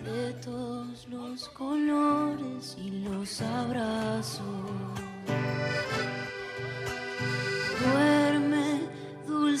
De 0.00 0.32
todos 0.44 1.06
los 1.06 1.48
colores 1.50 2.76
y 2.76 2.90
los 3.04 3.40
abrazos. 3.40 5.11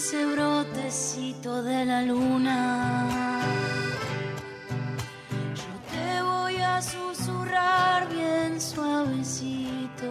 Dulce 0.02 0.26
brotecito 0.26 1.62
de 1.62 1.84
la 1.84 2.02
luna. 2.02 3.40
Yo 5.54 5.92
te 5.92 6.22
voy 6.22 6.56
a 6.56 6.82
susurrar 6.82 8.08
bien 8.08 8.60
suavecito. 8.60 10.06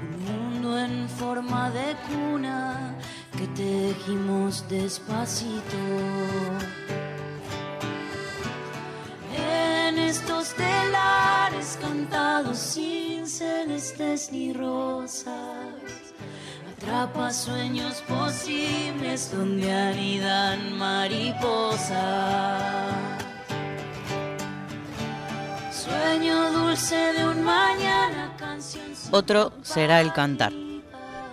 Un 0.00 0.24
mundo 0.24 0.78
en 0.78 1.08
forma 1.10 1.70
de 1.70 1.94
cuna 2.08 2.96
que 3.36 3.46
tejimos 3.48 4.66
despacito. 4.68 5.76
En 9.36 9.98
estos 9.98 10.54
telares 10.54 11.78
cantados 11.82 12.58
sin 12.58 13.26
celestes 13.26 14.32
ni 14.32 14.54
rosas. 14.54 15.77
Atrapa 16.80 17.32
sueños 17.32 18.04
posibles 18.06 19.32
donde 19.32 19.72
anidan 19.72 20.78
mariposas. 20.78 21.92
Sueño 25.72 26.52
dulce 26.52 26.94
de 26.94 27.28
un 27.28 27.42
mañana, 27.42 28.32
canción. 28.38 28.84
Otro 29.10 29.52
será 29.62 30.00
el 30.00 30.12
cantar. 30.12 30.52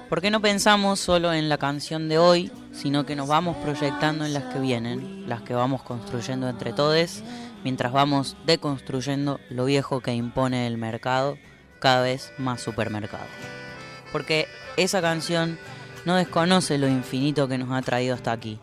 ¿Por 0.10 0.20
qué 0.20 0.32
no 0.32 0.42
pensamos 0.42 1.00
solo 1.00 1.32
en 1.32 1.48
la 1.48 1.60
canción 1.60 2.10
de 2.10 2.18
hoy, 2.18 2.52
sino 2.74 3.06
que 3.06 3.16
nos 3.16 3.28
vamos 3.28 3.56
proyectando 3.58 4.26
en 4.26 4.34
las 4.34 4.46
que 4.46 4.58
vienen, 4.58 5.30
las 5.30 5.44
que 5.44 5.54
vamos 5.54 5.84
construyendo 5.84 6.50
entre 6.50 6.74
todos, 6.74 7.22
mientras 7.64 7.92
vamos 7.92 8.36
deconstruyendo 8.48 9.40
lo 9.52 9.66
viejo 9.66 10.00
que 10.00 10.16
impone 10.16 10.66
el 10.66 10.80
mercado, 10.80 11.38
cada 11.80 12.02
vez 12.02 12.34
más 12.40 12.62
supermercado? 12.62 13.26
Porque 14.12 14.48
esa 14.78 15.02
canción 15.02 15.58
no 16.06 16.16
desconoce 16.16 16.78
lo 16.78 16.88
infinito 16.88 17.48
que 17.48 17.58
nos 17.58 17.72
ha 17.72 17.82
traído 17.82 18.16
hasta 18.16 18.32
aquí, 18.32 18.60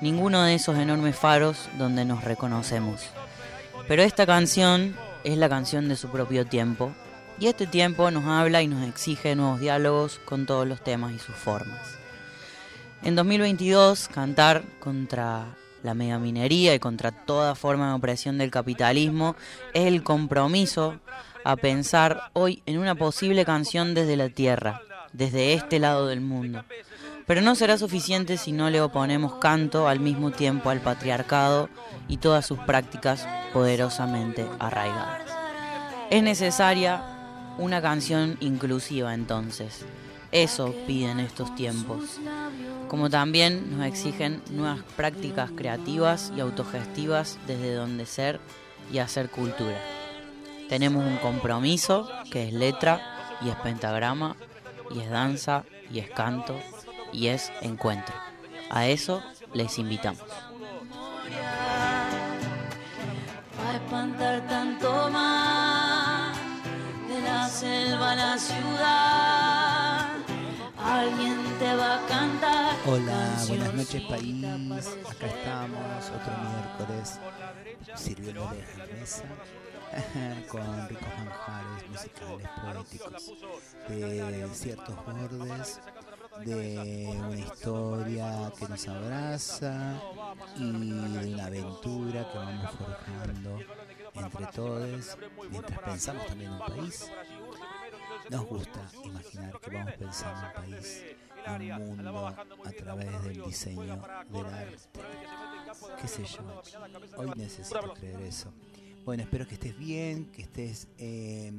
ninguno 0.00 0.42
de 0.42 0.54
esos 0.54 0.78
enormes 0.78 1.16
faros 1.16 1.68
donde 1.78 2.04
nos 2.04 2.24
reconocemos. 2.24 3.02
Pero 3.86 4.02
esta 4.02 4.26
canción 4.26 4.96
es 5.24 5.36
la 5.36 5.48
canción 5.48 5.88
de 5.88 5.96
su 5.96 6.08
propio 6.08 6.46
tiempo, 6.46 6.92
y 7.40 7.46
este 7.46 7.66
tiempo 7.66 8.10
nos 8.10 8.24
habla 8.24 8.62
y 8.62 8.68
nos 8.68 8.86
exige 8.86 9.36
nuevos 9.36 9.60
diálogos 9.60 10.20
con 10.24 10.46
todos 10.46 10.66
los 10.66 10.82
temas 10.82 11.12
y 11.12 11.18
sus 11.18 11.34
formas. 11.34 11.98
En 13.02 13.14
2022, 13.14 14.08
cantar 14.08 14.64
contra 14.80 15.46
la 15.82 15.94
megaminería 15.94 16.74
y 16.74 16.80
contra 16.80 17.12
toda 17.12 17.54
forma 17.54 17.88
de 17.88 17.94
opresión 17.94 18.38
del 18.38 18.50
capitalismo 18.50 19.36
es 19.72 19.86
el 19.86 20.02
compromiso 20.02 20.96
a 21.44 21.54
pensar 21.56 22.30
hoy 22.32 22.62
en 22.66 22.78
una 22.78 22.96
posible 22.96 23.44
canción 23.44 23.94
desde 23.94 24.16
la 24.16 24.28
tierra, 24.28 24.82
desde 25.12 25.54
este 25.54 25.78
lado 25.78 26.06
del 26.06 26.20
mundo. 26.20 26.64
Pero 27.26 27.42
no 27.42 27.54
será 27.54 27.76
suficiente 27.76 28.38
si 28.38 28.52
no 28.52 28.70
le 28.70 28.80
oponemos 28.80 29.34
canto 29.34 29.86
al 29.86 30.00
mismo 30.00 30.30
tiempo 30.30 30.70
al 30.70 30.80
patriarcado 30.80 31.68
y 32.08 32.16
todas 32.16 32.46
sus 32.46 32.58
prácticas 32.60 33.26
poderosamente 33.52 34.46
arraigadas. 34.58 35.22
Es 36.10 36.22
necesaria 36.22 37.02
una 37.58 37.82
canción 37.82 38.38
inclusiva 38.40 39.12
entonces. 39.12 39.84
Eso 40.32 40.74
piden 40.86 41.20
estos 41.20 41.54
tiempos. 41.54 42.18
Como 42.88 43.10
también 43.10 43.76
nos 43.76 43.86
exigen 43.86 44.42
nuevas 44.50 44.80
prácticas 44.96 45.50
creativas 45.54 46.32
y 46.34 46.40
autogestivas 46.40 47.38
desde 47.46 47.74
donde 47.74 48.06
ser 48.06 48.40
y 48.90 48.98
hacer 48.98 49.28
cultura. 49.28 49.78
Tenemos 50.68 51.04
un 51.04 51.16
compromiso 51.16 52.10
que 52.30 52.48
es 52.48 52.54
letra 52.54 53.36
y 53.42 53.50
es 53.50 53.56
pentagrama 53.56 54.36
y 54.90 55.00
es 55.00 55.10
danza 55.10 55.64
y 55.90 55.98
es 56.00 56.10
canto 56.10 56.58
y 57.12 57.28
es 57.28 57.52
encuentro. 57.60 58.14
A 58.70 58.86
eso 58.86 59.22
les 59.54 59.78
invitamos. 59.78 60.22
a 63.66 63.74
espantar 63.74 64.46
tanto 64.48 65.10
más 65.10 66.36
de 67.08 67.20
la 67.20 67.48
selva 67.48 68.12
a 68.12 68.16
la 68.16 68.38
ciudad. 68.38 70.08
Alguien 70.78 71.36
te 71.58 71.74
va 71.74 71.96
a 71.96 72.06
cantar. 72.06 72.76
Hola, 72.86 73.44
buenas 73.48 73.74
noches 73.74 74.02
país. 74.02 74.44
Acá 75.10 75.26
estamos 75.26 76.10
otro 76.16 76.32
miércoles 76.48 77.18
sirviéndoles 77.94 78.78
la 78.78 78.86
mesa 78.86 79.24
con 80.48 80.88
ricos 80.88 81.08
manjares 81.18 81.88
musicales 81.88 82.48
poéticos 82.62 83.32
de 83.88 84.48
ciertos 84.52 84.96
bordes 85.06 85.80
de 86.44 87.14
una 87.18 87.38
historia 87.38 88.52
que 88.58 88.68
nos 88.68 88.88
abraza 88.88 90.00
y 90.56 90.70
de 90.70 91.34
una 91.34 91.46
aventura 91.46 92.28
que 92.30 92.38
vamos 92.38 92.70
forjando 92.72 93.58
entre 94.14 94.46
todos 94.46 95.18
mientras 95.50 95.78
pensamos 95.80 96.26
también 96.26 96.52
en 96.52 96.60
un 96.60 96.66
país. 96.66 97.10
Nos 98.30 98.46
gusta 98.46 98.80
imaginar 99.04 99.60
que 99.60 99.70
vamos 99.70 99.94
pensando 99.94 100.40
en 100.40 100.46
un 100.46 100.52
país, 100.52 101.04
un 101.46 101.96
mundo 101.96 102.26
a 102.28 102.72
través 102.72 103.22
del 103.22 103.42
diseño 103.42 104.02
del 104.30 104.46
arte. 104.46 104.78
¿Qué 106.00 106.08
sé 106.08 106.24
yo? 106.24 106.62
Hoy 107.16 107.30
necesito 107.36 107.94
creer 107.94 108.20
eso. 108.22 108.52
Bueno, 109.08 109.22
espero 109.22 109.48
que 109.48 109.54
estés 109.54 109.78
bien, 109.78 110.26
que 110.32 110.42
estés 110.42 110.86
eh, 110.98 111.50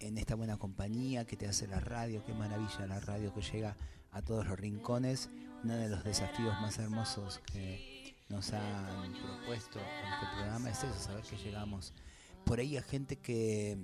en 0.00 0.18
esta 0.18 0.34
buena 0.34 0.58
compañía 0.58 1.24
que 1.24 1.34
te 1.34 1.48
hace 1.48 1.66
la 1.66 1.80
radio. 1.80 2.22
Qué 2.26 2.34
maravilla 2.34 2.86
la 2.86 3.00
radio 3.00 3.32
que 3.32 3.40
llega 3.40 3.74
a 4.12 4.20
todos 4.20 4.46
los 4.46 4.60
rincones. 4.60 5.30
Uno 5.64 5.76
de 5.76 5.88
los 5.88 6.04
desafíos 6.04 6.52
más 6.60 6.78
hermosos 6.78 7.40
que 7.50 8.14
nos 8.28 8.52
han 8.52 9.14
propuesto 9.14 9.78
en 9.78 10.12
este 10.12 10.26
programa 10.36 10.68
es 10.68 10.84
eso, 10.84 10.92
saber 11.00 11.24
que 11.24 11.38
llegamos 11.38 11.94
por 12.44 12.58
ahí 12.58 12.76
a 12.76 12.82
gente 12.82 13.16
que 13.16 13.78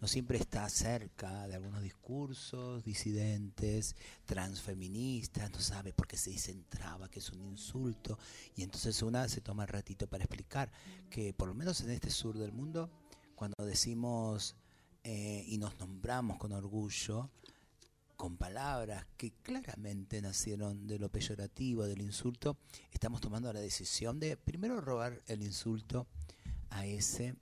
no 0.00 0.08
siempre 0.08 0.38
está 0.38 0.68
cerca 0.68 1.46
de 1.46 1.54
algunos 1.54 1.82
discursos 1.82 2.84
disidentes, 2.84 3.96
transfeministas, 4.24 5.50
no 5.50 5.60
sabe 5.60 5.92
por 5.92 6.06
qué 6.06 6.16
se 6.16 6.30
dice 6.30 6.50
entraba, 6.52 7.08
que 7.08 7.20
es 7.20 7.30
un 7.30 7.42
insulto, 7.42 8.18
y 8.54 8.62
entonces 8.62 9.02
una 9.02 9.28
se 9.28 9.40
toma 9.40 9.64
el 9.64 9.68
ratito 9.68 10.06
para 10.06 10.24
explicar 10.24 10.70
que 11.10 11.32
por 11.32 11.48
lo 11.48 11.54
menos 11.54 11.80
en 11.80 11.90
este 11.90 12.10
sur 12.10 12.38
del 12.38 12.52
mundo, 12.52 12.90
cuando 13.34 13.64
decimos 13.64 14.56
eh, 15.04 15.44
y 15.46 15.58
nos 15.58 15.78
nombramos 15.78 16.38
con 16.38 16.52
orgullo, 16.52 17.30
con 18.16 18.36
palabras 18.36 19.04
que 19.16 19.32
claramente 19.42 20.22
nacieron 20.22 20.86
de 20.86 20.98
lo 20.98 21.08
peyorativo, 21.08 21.84
del 21.86 22.02
insulto, 22.02 22.56
estamos 22.92 23.20
tomando 23.20 23.52
la 23.52 23.60
decisión 23.60 24.20
de 24.20 24.36
primero 24.36 24.80
robar 24.80 25.22
el 25.26 25.42
insulto 25.42 26.06
a 26.70 26.86
ese 26.86 27.34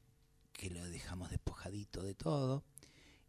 que 0.60 0.69
lo 0.69 0.84
dejamos 0.91 1.31
despojadito 1.31 2.03
de 2.03 2.12
todo 2.12 2.62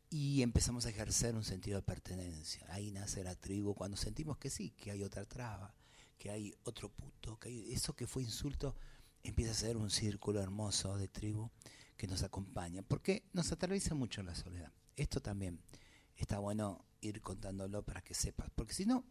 y 0.10 0.42
empezamos 0.42 0.86
a 0.86 0.90
ejercer 0.90 1.34
un 1.34 1.46
sentido 1.46 1.78
de 1.78 1.82
pertenencia. 1.82 2.66
Ahí 2.74 2.92
nace 2.92 3.24
la 3.24 3.36
tribu 3.36 3.74
cuando 3.74 3.96
sentimos 3.96 4.38
que 4.38 4.50
sí, 4.50 4.72
que 4.72 4.92
hay 4.92 5.02
otra 5.02 5.24
traba, 5.24 5.74
que 6.18 6.30
hay 6.30 6.54
otro 6.64 6.90
puto, 6.90 7.40
que 7.40 7.48
hay, 7.48 7.72
eso 7.72 7.96
que 7.96 8.06
fue 8.06 8.24
insulto 8.24 8.76
empieza 9.24 9.52
a 9.52 9.54
ser 9.54 9.78
un 9.78 9.90
círculo 9.90 10.42
hermoso 10.42 10.98
de 10.98 11.08
tribu 11.08 11.50
que 11.96 12.06
nos 12.06 12.22
acompaña, 12.22 12.82
porque 12.82 13.24
nos 13.32 13.50
atraviesa 13.54 13.96
mucho 13.96 14.22
la 14.24 14.36
soledad. 14.36 14.74
Esto 14.98 15.22
también 15.22 15.62
está 16.18 16.38
bueno 16.40 16.84
ir 17.00 17.22
contándolo 17.22 17.82
para 17.82 18.02
que 18.02 18.14
sepas, 18.14 18.50
porque 18.54 18.74
si 18.74 18.86
no, 18.86 19.06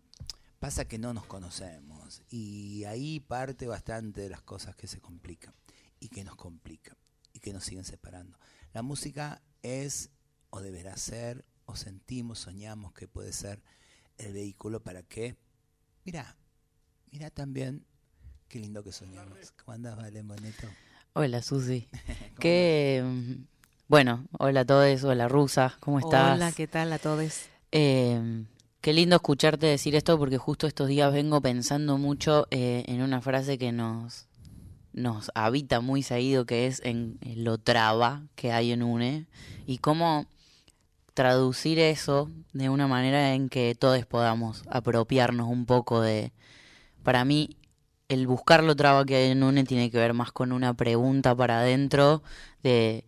pasa 0.59 0.87
que 0.87 0.99
no 0.99 1.15
nos 1.15 1.25
conocemos 1.25 2.21
y 2.29 2.85
ahí 2.85 3.19
parte 3.19 3.67
bastante 3.67 4.21
de 4.21 4.29
las 4.29 4.43
cosas 4.43 4.77
que 4.77 4.87
se 4.87 5.01
complican 5.01 5.55
y 6.01 6.11
que 6.11 6.23
nos 6.23 6.37
complican 6.37 6.99
y 7.41 7.43
que 7.43 7.53
nos 7.55 7.65
siguen 7.65 7.85
separando. 7.85 8.39
La 8.75 8.83
música 8.83 9.41
es 9.63 10.11
o 10.51 10.61
deberá 10.61 10.97
ser 10.97 11.45
o 11.65 11.75
sentimos, 11.75 12.41
soñamos 12.41 12.93
que 12.93 13.09
puede 13.09 13.33
ser 13.33 13.63
el 14.19 14.33
vehículo 14.33 14.83
para 14.83 15.03
que, 15.03 15.37
mira, 16.05 16.37
mira 17.11 17.31
también 17.31 17.87
qué 18.49 18.59
lindo 18.59 18.85
que 18.85 18.93
soñamos. 18.93 19.53
¿Cómo 19.53 19.75
andas, 19.75 19.97
Vale 19.97 20.23
Moneto? 20.23 20.69
Hola 21.15 21.43
Susi. 21.43 21.89
Qué 22.41 23.05
Bueno, 23.89 24.27
hola 24.39 24.61
a 24.61 24.65
todos, 24.65 25.05
hola 25.05 25.29
Rusa, 25.29 25.77
¿cómo 25.81 25.99
estás? 25.99 26.35
Hola, 26.35 26.53
¿qué 26.53 26.67
tal 26.67 26.93
a 26.93 26.99
todos? 26.99 27.47
Eh, 27.73 28.45
qué 28.81 28.93
lindo 28.93 29.17
escucharte 29.17 29.67
decir 29.67 29.95
esto 29.95 30.19
porque 30.19 30.39
justo 30.39 30.67
estos 30.67 30.89
días 30.89 31.13
vengo 31.13 31.41
pensando 31.41 31.97
mucho 31.99 32.47
eh, 32.51 32.85
en 32.87 33.03
una 33.03 33.21
frase 33.21 33.59
que 33.59 33.73
nos, 33.73 34.29
nos 35.01 35.31
habita 35.35 35.81
muy 35.81 36.03
seguido, 36.03 36.47
que 36.47 36.67
es 36.67 36.81
en, 36.85 37.19
lo 37.37 37.59
traba 37.59 38.23
que 38.35 38.53
hay 38.53 38.73
en 38.73 38.83
UNE 38.83 39.27
y 39.67 39.79
cómo 39.79 40.27
traducir 41.15 41.79
eso 41.79 42.31
de 42.53 42.69
una 42.69 42.87
manera 42.87 43.35
en 43.35 43.49
que 43.49 43.75
todos 43.75 44.05
podamos 44.07 44.65
apropiarnos 44.71 45.49
un 45.49 45.67
poco 45.67 46.01
de... 46.01 46.33
Para 47.03 47.25
mí, 47.25 47.57
el 48.09 48.27
buscar 48.27 48.63
lo 48.63 48.77
traba 48.77 49.05
que 49.05 49.17
hay 49.17 49.31
en 49.31 49.43
UNE 49.43 49.65
tiene 49.65 49.91
que 49.91 49.99
ver 49.99 50.15
más 50.15 50.33
con 50.33 50.53
una 50.53 50.75
pregunta 50.75 51.35
para 51.35 51.61
adentro 51.61 52.23
de 52.63 53.05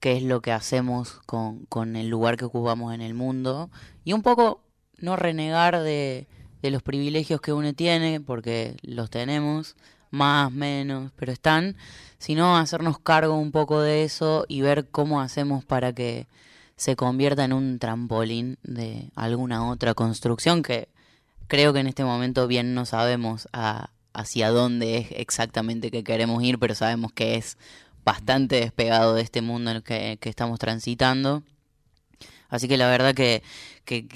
qué 0.00 0.16
es 0.16 0.22
lo 0.22 0.40
que 0.40 0.52
hacemos 0.52 1.20
con, 1.26 1.66
con 1.66 1.96
el 1.96 2.08
lugar 2.08 2.36
que 2.36 2.44
ocupamos 2.44 2.94
en 2.94 3.00
el 3.00 3.14
mundo 3.14 3.70
y 4.04 4.12
un 4.12 4.22
poco 4.22 4.62
no 4.98 5.16
renegar 5.16 5.80
de, 5.82 6.28
de 6.62 6.70
los 6.70 6.82
privilegios 6.82 7.40
que 7.40 7.52
uno 7.52 7.74
tiene, 7.74 8.20
porque 8.20 8.76
los 8.82 9.10
tenemos, 9.10 9.76
más, 10.10 10.50
menos, 10.52 11.12
pero 11.16 11.32
están, 11.32 11.76
sino 12.18 12.56
hacernos 12.56 12.98
cargo 12.98 13.34
un 13.34 13.52
poco 13.52 13.80
de 13.80 14.04
eso 14.04 14.44
y 14.48 14.60
ver 14.60 14.88
cómo 14.88 15.20
hacemos 15.20 15.64
para 15.64 15.92
que 15.92 16.26
se 16.76 16.96
convierta 16.96 17.44
en 17.44 17.52
un 17.52 17.78
trampolín 17.78 18.58
de 18.62 19.10
alguna 19.14 19.68
otra 19.68 19.94
construcción 19.94 20.62
que 20.62 20.88
creo 21.48 21.72
que 21.72 21.80
en 21.80 21.86
este 21.86 22.04
momento 22.04 22.46
bien 22.46 22.74
no 22.74 22.86
sabemos 22.86 23.48
hacia 24.12 24.50
dónde 24.50 24.98
es 24.98 25.08
exactamente 25.12 25.90
que 25.90 26.04
queremos 26.04 26.42
ir, 26.42 26.58
pero 26.58 26.74
sabemos 26.74 27.12
que 27.12 27.36
es 27.36 27.56
bastante 28.04 28.56
despegado 28.56 29.14
de 29.14 29.22
este 29.22 29.42
mundo 29.42 29.70
en 29.70 29.78
el 29.78 29.82
que, 29.82 30.18
estamos 30.22 30.58
transitando. 30.58 31.42
Así 32.48 32.68
que 32.68 32.76
la 32.76 32.88
verdad 32.88 33.14
que, 33.14 33.42
que- 33.84 34.06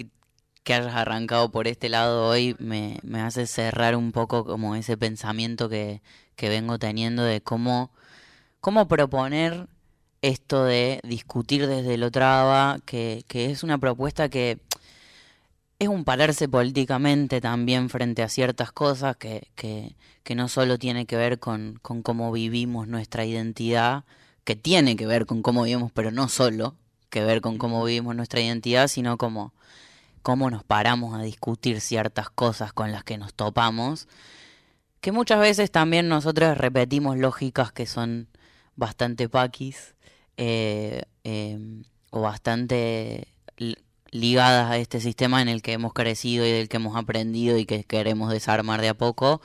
que 0.71 0.75
hayas 0.75 0.95
arrancado 0.95 1.51
por 1.51 1.67
este 1.67 1.89
lado 1.89 2.29
hoy 2.29 2.55
me, 2.61 3.01
me 3.03 3.21
hace 3.21 3.49
cerrar 3.49 3.97
un 3.97 4.13
poco 4.13 4.45
como 4.45 4.77
ese 4.77 4.97
pensamiento 4.97 5.69
que, 5.69 6.01
que 6.37 6.49
vengo 6.49 6.79
teniendo 6.79 7.25
de 7.25 7.41
cómo, 7.41 7.91
cómo 8.61 8.87
proponer 8.87 9.67
esto 10.23 10.63
de 10.63 11.01
discutir 11.03 11.67
desde 11.67 11.97
lo 11.97 12.13
traba, 12.13 12.79
que, 12.87 13.25
que 13.27 13.51
es 13.51 13.65
una 13.65 13.79
propuesta 13.79 14.29
que 14.29 14.61
es 15.81 15.89
un 15.89 16.05
pararse 16.05 16.49
políticamente 16.49 17.41
también 17.41 17.91
frente 17.91 18.23
a 18.23 18.29
ciertas 18.29 18.71
cosas 18.71 19.17
que, 19.17 19.49
que, 19.57 19.97
que 20.23 20.37
no 20.37 20.49
solo 20.49 20.79
tiene 20.79 21.05
que 21.05 21.17
ver 21.17 21.41
con, 21.41 21.81
con 21.83 22.03
cómo 22.03 22.31
vivimos 22.31 22.87
nuestra 22.87 23.25
identidad, 23.25 24.05
que 24.45 24.55
tiene 24.55 24.95
que 24.95 25.09
ver 25.09 25.27
con 25.27 25.43
cómo 25.43 25.65
vivimos, 25.65 25.91
pero 25.91 26.13
no 26.13 26.29
solo 26.29 26.77
que 27.09 27.25
ver 27.25 27.41
con 27.41 27.59
cómo 27.59 27.85
vivimos 27.85 28.15
nuestra 28.15 28.41
identidad, 28.41 28.87
sino 28.87 29.19
como 29.19 29.53
cómo 30.23 30.51
nos 30.51 30.65
paramos 30.65 31.19
a 31.19 31.23
discutir 31.23 31.81
ciertas 31.81 32.31
cosas 32.31 32.73
con 32.73 32.93
las 32.93 33.05
que 33.05 33.19
nos 33.19 33.35
topamos, 33.35 34.09
que 35.01 35.13
muchas 35.13 35.41
veces 35.41 35.71
también 35.71 36.09
nosotros 36.09 36.59
repetimos 36.59 37.17
lógicas 37.17 37.73
que 37.73 37.87
son 37.87 38.29
bastante 38.77 39.29
paquis 39.29 39.95
eh, 40.37 41.03
eh, 41.25 41.59
o 42.11 42.21
bastante 42.21 43.29
li- 43.57 43.77
ligadas 44.11 44.71
a 44.71 44.79
este 44.79 45.01
sistema 45.01 45.41
en 45.43 45.49
el 45.49 45.63
que 45.63 45.73
hemos 45.73 45.93
crecido 45.93 46.47
y 46.47 46.51
del 46.51 46.69
que 46.69 46.77
hemos 46.77 46.97
aprendido 46.97 47.57
y 47.59 47.65
que 47.65 47.85
queremos 47.85 48.31
desarmar 48.31 48.81
de 48.81 48.89
a 48.89 48.95
poco. 48.95 49.41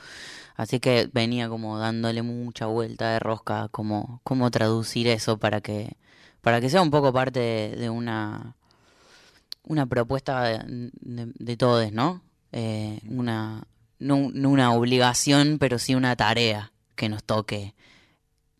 Así 0.56 0.80
que 0.80 1.08
venía 1.12 1.48
como 1.48 1.78
dándole 1.78 2.22
mucha 2.22 2.66
vuelta 2.66 3.10
de 3.12 3.18
rosca, 3.18 3.68
cómo 3.70 4.50
traducir 4.50 5.06
eso 5.06 5.38
para 5.38 5.60
que 5.60 5.96
para 6.40 6.60
que 6.60 6.70
sea 6.70 6.80
un 6.80 6.90
poco 6.90 7.12
parte 7.12 7.40
de 7.76 7.90
una 7.90 8.54
una 9.66 9.86
propuesta 9.86 10.42
de, 10.44 10.90
de, 11.00 11.32
de 11.34 11.56
todos, 11.56 11.92
¿no? 11.92 12.22
Eh, 12.52 13.00
una 13.08 13.66
no, 13.98 14.30
no 14.32 14.50
una 14.50 14.72
obligación, 14.72 15.58
pero 15.58 15.78
sí 15.78 15.94
una 15.94 16.16
tarea 16.16 16.72
que 16.94 17.08
nos 17.08 17.24
toque 17.24 17.74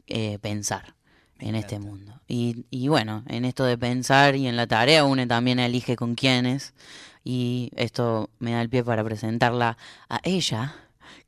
eh, 0.06 0.38
pensar 0.41 0.94
en 1.38 1.55
este 1.55 1.79
mundo. 1.79 2.20
Y, 2.26 2.67
y 2.70 2.88
bueno, 2.88 3.23
en 3.26 3.44
esto 3.44 3.64
de 3.64 3.76
pensar 3.76 4.37
y 4.37 4.47
en 4.47 4.56
la 4.56 4.67
tarea 4.67 5.05
uno 5.05 5.26
también 5.26 5.58
elige 5.58 5.97
con 5.97 6.14
quiénes. 6.14 6.75
Y 7.25 7.70
esto 7.76 8.31
me 8.38 8.52
da 8.52 8.62
el 8.62 8.69
pie 8.69 8.85
para 8.85 9.02
presentarla 9.02 9.76
a 10.09 10.20
ella, 10.23 10.76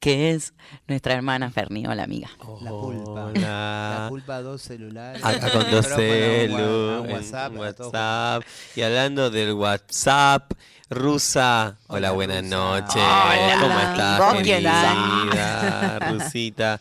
que 0.01 0.31
es 0.31 0.53
nuestra 0.87 1.15
hermana 1.15 1.51
Ferni. 1.51 1.87
Hola, 1.87 2.05
amiga. 2.05 2.29
La 2.61 2.71
pulpa. 2.71 3.31
La 3.35 4.07
pulpa 4.09 4.43
dos 4.43 4.63
celulares. 4.63 5.25
Acá 5.25 5.51
con 5.51 5.71
dos 5.71 5.87
Micrófono, 5.87 5.97
celu, 5.97 6.57
un 6.57 7.07
en 7.07 7.13
WhatsApp, 7.13 7.57
WhatsApp. 7.57 8.43
Y 8.77 8.83
hablando 8.83 9.31
del 9.31 9.53
WhatsApp, 9.55 10.53
Rusa. 10.91 11.77
Hola, 11.87 11.99
Hola, 11.99 12.11
buenas 12.13 12.45
noches. 12.45 12.95
Hola. 12.97 13.59
¿Cómo 13.61 13.79
estás, 13.79 14.19
¿Vos 14.19 14.33
quién 14.43 14.45
querida 14.45 15.99
Rusita? 16.11 16.81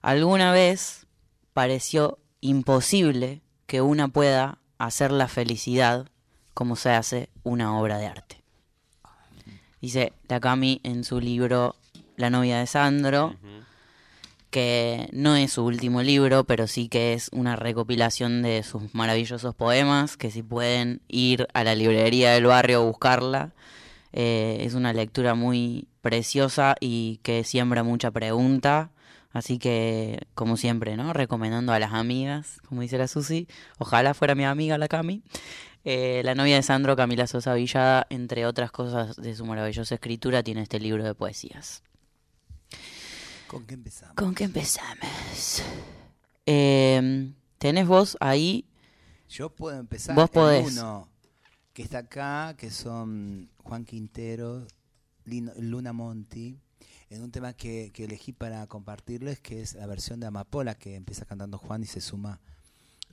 Alguna 0.00 0.52
vez 0.52 1.06
pareció 1.52 2.18
imposible 2.40 3.42
que 3.66 3.82
una 3.82 4.08
pueda 4.08 4.58
hacer 4.78 5.10
la 5.10 5.28
felicidad 5.28 6.08
como 6.54 6.76
se 6.76 6.90
hace 6.90 7.28
una 7.42 7.78
obra 7.78 7.98
de 7.98 8.06
arte. 8.06 8.42
Dice 9.80 10.12
la 10.28 10.40
Cami 10.40 10.80
en 10.84 11.04
su 11.04 11.20
libro 11.20 11.76
La 12.16 12.30
novia 12.30 12.58
de 12.58 12.66
Sandro, 12.66 13.36
que 14.56 15.10
no 15.12 15.36
es 15.36 15.52
su 15.52 15.66
último 15.66 16.02
libro, 16.02 16.44
pero 16.44 16.66
sí 16.66 16.88
que 16.88 17.12
es 17.12 17.28
una 17.30 17.56
recopilación 17.56 18.40
de 18.40 18.62
sus 18.62 18.94
maravillosos 18.94 19.54
poemas, 19.54 20.16
que 20.16 20.30
si 20.30 20.42
pueden 20.42 21.02
ir 21.08 21.46
a 21.52 21.62
la 21.62 21.74
librería 21.74 22.30
del 22.32 22.46
barrio 22.46 22.80
a 22.80 22.84
buscarla, 22.86 23.52
eh, 24.14 24.60
es 24.62 24.72
una 24.72 24.94
lectura 24.94 25.34
muy 25.34 25.88
preciosa 26.00 26.74
y 26.80 27.20
que 27.22 27.44
siembra 27.44 27.82
mucha 27.82 28.10
pregunta, 28.12 28.92
así 29.30 29.58
que 29.58 30.20
como 30.34 30.56
siempre, 30.56 30.96
¿no? 30.96 31.12
Recomendando 31.12 31.74
a 31.74 31.78
las 31.78 31.92
amigas, 31.92 32.56
como 32.66 32.80
dice 32.80 32.96
la 32.96 33.08
Susi, 33.08 33.48
ojalá 33.76 34.14
fuera 34.14 34.34
mi 34.34 34.46
amiga 34.46 34.78
la 34.78 34.88
Cami. 34.88 35.22
Eh, 35.84 36.22
la 36.24 36.34
novia 36.34 36.56
de 36.56 36.62
Sandro, 36.62 36.96
Camila 36.96 37.26
Sosa 37.26 37.52
Villada, 37.52 38.06
entre 38.08 38.46
otras 38.46 38.72
cosas 38.72 39.16
de 39.16 39.36
su 39.36 39.44
maravillosa 39.44 39.96
escritura, 39.96 40.42
tiene 40.42 40.62
este 40.62 40.80
libro 40.80 41.04
de 41.04 41.14
poesías. 41.14 41.82
¿Con 43.48 43.64
qué 43.66 43.74
empezamos? 43.74 44.16
¿Con 44.16 44.34
qué 44.34 44.44
empezamos? 44.44 45.62
Eh, 46.46 47.32
¿Tenés 47.58 47.86
vos 47.86 48.16
ahí? 48.20 48.66
Yo 49.28 49.50
puedo 49.50 49.78
empezar. 49.78 50.14
Vos 50.14 50.30
podés. 50.30 50.66
uno 50.72 51.08
que 51.72 51.82
está 51.82 51.98
acá, 51.98 52.54
que 52.56 52.70
son 52.70 53.50
Juan 53.58 53.84
Quintero, 53.84 54.66
Lino- 55.24 55.52
Luna 55.58 55.92
Monti 55.92 56.58
en 57.10 57.22
un 57.22 57.30
tema 57.30 57.52
que, 57.52 57.90
que 57.92 58.04
elegí 58.04 58.32
para 58.32 58.66
compartirles, 58.66 59.38
que 59.40 59.60
es 59.62 59.74
la 59.74 59.86
versión 59.86 60.18
de 60.18 60.26
Amapola, 60.26 60.74
que 60.74 60.96
empieza 60.96 61.24
cantando 61.24 61.58
Juan 61.58 61.82
y 61.82 61.86
se 61.86 62.00
suma 62.00 62.40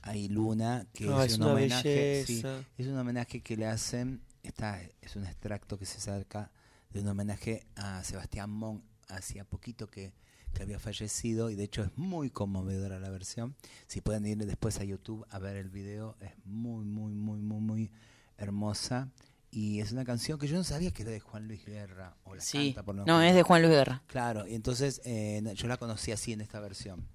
ahí 0.01 0.29
Luna, 0.29 0.87
que 0.93 1.07
Ah, 1.09 1.25
es, 1.25 1.33
es 1.33 1.37
un 1.39 1.43
homenaje. 1.45 2.23
sí, 2.25 2.43
es 2.77 2.87
un 2.87 2.97
homenaje 2.97 3.41
que 3.41 3.55
le 3.57 3.67
hacen, 3.67 4.21
está, 4.41 4.81
es 5.01 5.15
un 5.15 5.25
extracto 5.25 5.77
que 5.77 5.85
se 5.85 5.99
saca 5.99 6.51
de 6.89 7.01
un 7.01 7.07
homenaje 7.07 7.65
a 7.75 8.03
Sebastián 8.03 8.49
Mon, 8.49 8.81
hacía 9.09 9.43
poquito 9.45 9.87
que, 9.87 10.11
que 10.53 10.63
había 10.63 10.79
fallecido, 10.79 11.49
y 11.49 11.55
de 11.55 11.63
hecho 11.63 11.83
es 11.83 11.89
muy 11.97 12.29
conmovedora 12.29 12.99
la 12.99 13.09
versión. 13.09 13.55
Si 13.87 14.01
pueden 14.01 14.25
ir 14.25 14.37
después 14.45 14.79
a 14.79 14.83
YouTube 14.83 15.25
a 15.29 15.39
ver 15.39 15.57
el 15.57 15.69
video, 15.69 16.15
es 16.21 16.31
muy, 16.45 16.85
muy, 16.85 17.13
muy, 17.13 17.41
muy, 17.41 17.59
muy 17.59 17.91
hermosa. 18.37 19.09
Y 19.51 19.81
es 19.81 19.91
una 19.91 20.03
canción 20.03 20.39
que 20.39 20.47
yo 20.47 20.55
no 20.57 20.63
sabía 20.63 20.91
que 20.91 21.03
era 21.03 21.11
de 21.11 21.19
Juan 21.19 21.47
Luis 21.47 21.63
Guerra. 21.65 22.15
O 22.23 22.33
la 22.35 22.41
Sí. 22.41 22.69
canta 22.73 22.83
por 22.83 22.95
lo 22.95 23.05
No, 23.05 23.17
menos. 23.17 23.29
es 23.31 23.35
de 23.35 23.43
Juan 23.43 23.61
Luis 23.61 23.73
Guerra. 23.73 24.01
Claro, 24.07 24.47
y 24.47 24.55
entonces 24.55 25.01
eh, 25.05 25.41
no, 25.43 25.53
yo 25.53 25.67
la 25.67 25.77
conocí 25.77 26.11
así 26.11 26.33
en 26.33 26.41
esta 26.41 26.59
versión. 26.59 27.07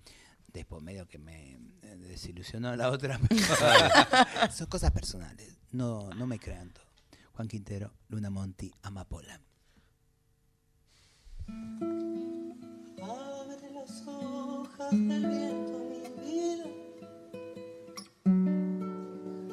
Después 0.52 0.82
medio 0.82 1.06
que 1.08 1.18
me 1.18 1.54
eh, 1.82 1.96
desilusionó 1.96 2.74
la 2.76 2.90
otra. 2.90 3.18
Son 4.52 4.66
cosas 4.68 4.92
personales. 4.92 5.58
No, 5.72 6.08
no 6.14 6.26
me 6.26 6.38
crean 6.38 6.70
todo. 6.70 6.84
Juan 7.34 7.48
Quintero, 7.48 7.92
Luna 8.08 8.30
Monti, 8.30 8.72
Amapola. 8.82 9.40
Abre 13.00 13.27
las 13.88 14.06
hojas 14.06 14.90
del 14.90 15.26
viento, 15.26 15.74
mi 15.90 16.02
vida. 16.26 16.64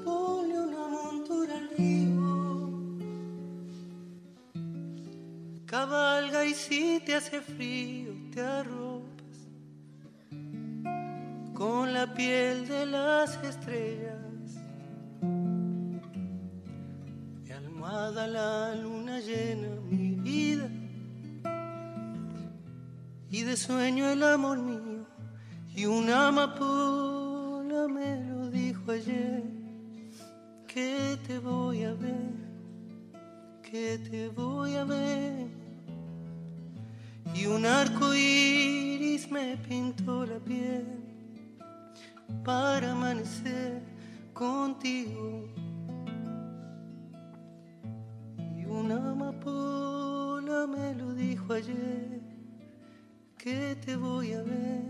Ponle 0.04 0.60
una 0.60 0.88
montura 0.90 1.58
al 1.58 1.70
río. 1.78 2.98
Cabalga 5.66 6.46
y 6.46 6.54
si 6.54 7.02
te 7.06 7.16
hace 7.16 7.42
frío, 7.42 8.12
te 8.34 8.42
arropas 8.42 9.04
con 11.54 11.94
la 11.94 12.14
piel 12.14 12.68
de 12.68 12.86
las 12.86 13.42
estrellas. 13.44 14.60
Y 17.46 17.52
almohada 17.52 18.28
la 18.28 18.76
luna 18.76 19.20
llena, 19.20 19.70
mi 19.90 20.16
vida 20.16 20.70
de 23.46 23.56
sueño 23.56 24.10
el 24.10 24.24
amor 24.24 24.58
mío 24.58 25.06
y 25.76 25.86
una 25.86 26.30
amapola 26.30 27.88
me 27.88 28.26
lo 28.26 28.50
dijo 28.50 28.92
ayer. 28.92 29.44
Que 30.68 31.18
te 31.28 31.40
voy 31.40 31.84
a 31.84 31.94
ver 31.94 32.46
que 33.62 33.98
te 34.10 34.30
voy 34.30 34.76
a 34.76 34.84
ver 34.84 35.48
y 37.34 37.46
un 37.46 37.66
arco 37.66 38.14
iris 38.14 39.30
me 39.30 39.58
pintó 39.58 40.26
la 40.26 40.40
piel 40.40 40.86
para 42.44 42.92
amanecer 42.92 43.82
contigo. 44.34 45.48
Y 48.58 48.66
una 48.66 49.12
amapola 49.12 50.68
me 50.68 50.94
lo 50.96 51.14
dijo 51.14 51.54
ayer 51.54 52.25
que 53.46 53.76
te 53.86 53.96
voy 53.96 54.34
a 54.34 54.42
ver, 54.42 54.82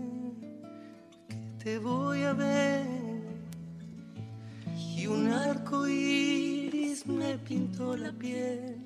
que 1.28 1.62
te 1.62 1.78
voy 1.78 2.22
a 2.22 2.32
ver. 2.32 2.86
Y 4.96 5.06
un 5.06 5.30
arco 5.30 5.86
iris 5.86 7.06
me 7.06 7.36
pintó 7.36 7.94
la 7.98 8.10
piel 8.12 8.78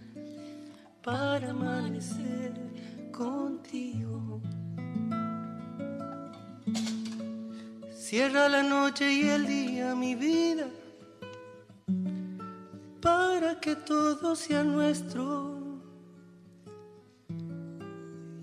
para 1.04 1.50
amanecer 1.50 2.52
contigo. 3.12 4.40
Cierra 7.92 8.48
la 8.48 8.64
noche 8.64 9.12
y 9.12 9.28
el 9.28 9.46
día, 9.46 9.94
mi 9.94 10.16
vida, 10.16 10.66
para 13.00 13.60
que 13.60 13.76
todo 13.76 14.34
sea 14.34 14.64
nuestro 14.64 15.49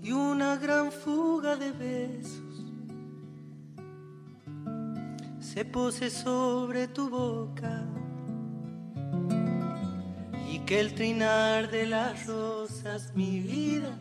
y 0.08 0.12
una 0.12 0.56
gran 0.56 0.90
fuga 0.90 1.54
de 1.56 1.70
besos 1.70 2.54
se 5.38 5.66
pose 5.66 6.08
sobre 6.08 6.88
tu 6.88 7.10
boca 7.10 7.84
y 10.50 10.60
que 10.60 10.80
el 10.80 10.94
trinar 10.94 11.70
de 11.70 11.84
las 11.84 12.26
rosas, 12.26 13.12
mi 13.14 13.40
vida, 13.40 13.98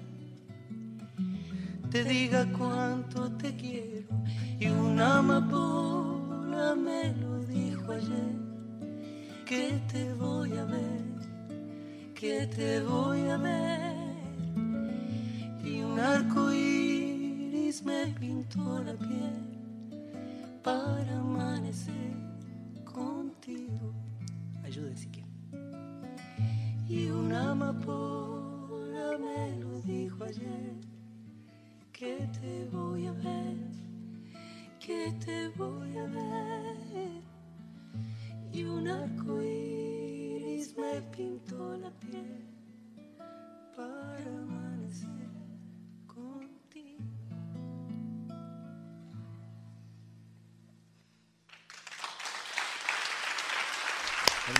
te 1.91 2.05
diga 2.05 2.45
cuánto 2.57 3.29
te 3.33 3.53
quiero. 3.57 4.07
Y 4.61 4.67
una 4.67 5.17
amapola 5.17 6.73
me 6.73 7.13
lo 7.15 7.39
dijo 7.39 7.91
ayer 7.91 8.37
que 9.45 9.81
te 9.91 10.13
voy 10.13 10.51
a 10.57 10.63
ver, 10.63 12.13
que 12.15 12.47
te 12.47 12.79
voy 12.81 13.27
a 13.27 13.35
ver 13.35 14.06
me 17.83 18.07
pintó 18.19 18.79
la 18.83 18.93
piel 18.93 19.41
para 20.63 21.19
amanecer 21.19 22.15
contigo. 22.83 23.93
Ayude 24.63 24.95
si 24.95 25.07
quiere. 25.07 25.27
Y 26.87 27.09
una 27.09 27.51
amapola 27.51 29.17
me 29.19 29.57
lo 29.59 29.81
dijo 29.81 30.23
ayer 30.23 30.75
que 31.91 32.27
te 32.39 32.69
voy 32.71 33.07
a 33.07 33.11
ver, 33.11 33.57
que 34.79 35.13
te 35.23 35.49
voy 35.49 35.97
a 35.97 36.05
ver. 36.05 37.21
Y 38.53 38.63
un 38.63 38.87
arco 38.87 39.41
iris 39.41 40.75
me 40.77 41.01
pintó 41.15 41.77
la 41.77 41.91
piel 41.99 42.45
para 43.75 44.31
amanecer 44.43 45.26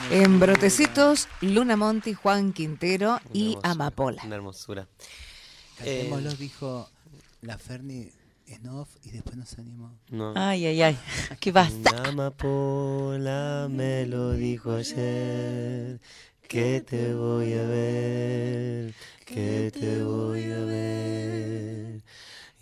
En 0.09 0.39
Brotecitos, 0.39 1.27
Luna 1.41 1.75
Monti, 1.75 2.13
Juan 2.13 2.53
Quintero 2.53 3.15
Una 3.15 3.21
y 3.33 3.47
hermosura, 3.49 3.71
Amapola. 3.71 4.21
Una 4.23 4.35
hermosura. 4.35 4.87
Eh, 5.83 6.09
dijo 6.39 6.89
la 7.41 7.57
Ferni 7.57 8.09
en 8.47 8.67
off 8.69 8.87
y 9.03 9.11
después 9.11 9.35
nos 9.35 9.59
animó. 9.59 9.99
no. 10.09 10.31
Ay, 10.35 10.65
ay, 10.65 10.81
ay. 10.81 10.97
¿Qué 11.41 11.51
basta? 11.51 11.91
Una 11.91 12.09
amapola 12.09 13.67
me 13.69 14.05
lo 14.05 14.31
dijo 14.31 14.71
ayer 14.71 15.99
que 16.47 16.79
te 16.81 17.13
voy 17.13 17.53
a 17.53 17.63
ver, 17.63 18.93
que 19.25 19.71
te 19.71 20.03
voy 20.03 20.43
a 20.45 20.59
ver. 20.63 22.01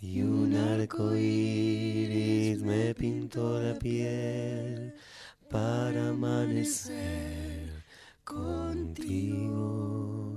Y 0.00 0.22
un 0.22 0.56
arco 0.56 1.14
iris 1.14 2.60
me 2.62 2.92
pintó 2.94 3.60
la 3.60 3.78
piel 3.78 4.95
para 5.50 6.08
amanecer 6.08 7.84
contigo. 8.24 10.32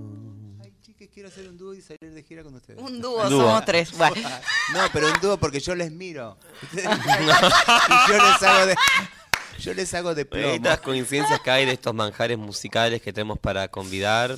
Ay, 0.63 0.73
chiques, 0.81 1.09
quiero 1.13 1.29
hacer 1.29 1.47
un 1.49 1.57
dúo 1.57 1.73
y 1.73 1.81
salir 1.81 2.11
de 2.13 2.23
gira 2.23 2.43
con 2.43 2.53
ustedes. 2.55 2.79
Un 2.81 3.01
dúo, 3.05 3.27
Dúo. 3.29 3.41
somos 3.41 3.65
tres. 3.65 3.91
Bueno, 3.97 4.15
No, 4.73 4.81
pero 4.93 5.07
un 5.11 5.19
dúo 5.21 5.37
porque 5.37 5.59
yo 5.59 5.75
les 5.75 5.91
miro. 5.91 6.37
y 6.73 6.77
yo 6.77 8.17
les 8.17 8.43
hago 8.43 8.65
de, 8.67 8.75
yo 9.59 9.73
les 9.73 9.93
hago 9.93 10.15
de 10.15 10.25
plomo. 10.25 10.53
Estas 10.53 10.79
coincidencias 10.81 11.39
que 11.41 11.51
hay 11.51 11.65
de 11.65 11.73
estos 11.73 11.93
manjares 11.93 12.37
musicales 12.37 13.01
que 13.01 13.11
tenemos 13.13 13.39
para 13.39 13.67
convidar. 13.69 14.37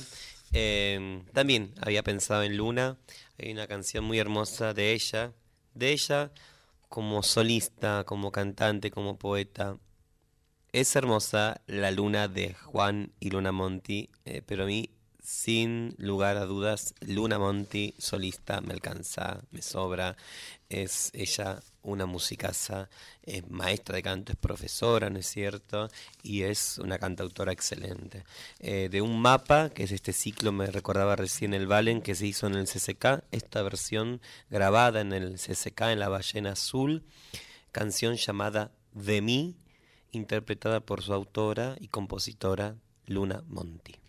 Eh, 0.54 1.22
también 1.32 1.74
había 1.80 2.02
pensado 2.02 2.42
en 2.42 2.56
Luna. 2.56 2.96
Hay 3.38 3.52
una 3.52 3.66
canción 3.66 4.04
muy 4.04 4.18
hermosa 4.18 4.74
de 4.74 4.92
ella. 4.92 5.32
De 5.74 5.92
ella 5.92 6.30
como 6.88 7.22
solista, 7.22 8.04
como 8.04 8.30
cantante, 8.32 8.90
como 8.90 9.18
poeta. 9.18 9.76
Es 10.72 10.96
hermosa 10.96 11.60
la 11.66 11.90
luna 11.90 12.28
de 12.28 12.54
Juan 12.54 13.12
y 13.20 13.28
Luna 13.28 13.52
Monti, 13.52 14.08
eh, 14.24 14.40
pero 14.46 14.62
a 14.62 14.66
mí, 14.66 14.88
sin 15.22 15.94
lugar 15.98 16.38
a 16.38 16.46
dudas, 16.46 16.94
Luna 17.02 17.38
Monti 17.38 17.94
solista 17.98 18.62
me 18.62 18.72
alcanza, 18.72 19.42
me 19.50 19.60
sobra. 19.60 20.16
Es 20.70 21.10
ella 21.12 21.60
una 21.82 22.06
musicaza, 22.06 22.88
es 23.22 23.46
maestra 23.50 23.96
de 23.96 24.02
canto, 24.02 24.32
es 24.32 24.38
profesora, 24.38 25.10
¿no 25.10 25.18
es 25.18 25.26
cierto? 25.26 25.90
Y 26.22 26.44
es 26.44 26.78
una 26.78 26.98
cantautora 26.98 27.52
excelente. 27.52 28.24
Eh, 28.58 28.88
de 28.90 29.02
un 29.02 29.20
mapa, 29.20 29.68
que 29.68 29.82
es 29.82 29.92
este 29.92 30.14
ciclo, 30.14 30.52
me 30.52 30.64
recordaba 30.68 31.16
recién 31.16 31.52
el 31.52 31.66
Valen, 31.66 32.00
que 32.00 32.14
se 32.14 32.26
hizo 32.26 32.46
en 32.46 32.54
el 32.54 32.66
CCK, 32.66 33.24
esta 33.30 33.60
versión 33.60 34.22
grabada 34.48 35.02
en 35.02 35.12
el 35.12 35.34
CCK, 35.34 35.82
en 35.92 35.98
la 35.98 36.08
ballena 36.08 36.52
azul, 36.52 37.04
canción 37.72 38.16
llamada 38.16 38.72
De 38.94 39.20
mí, 39.20 39.56
interpretada 40.12 40.80
por 40.80 41.02
su 41.02 41.12
autora 41.12 41.76
y 41.80 41.88
compositora 41.88 42.76
Luna 43.06 43.42
Monti. 43.48 44.01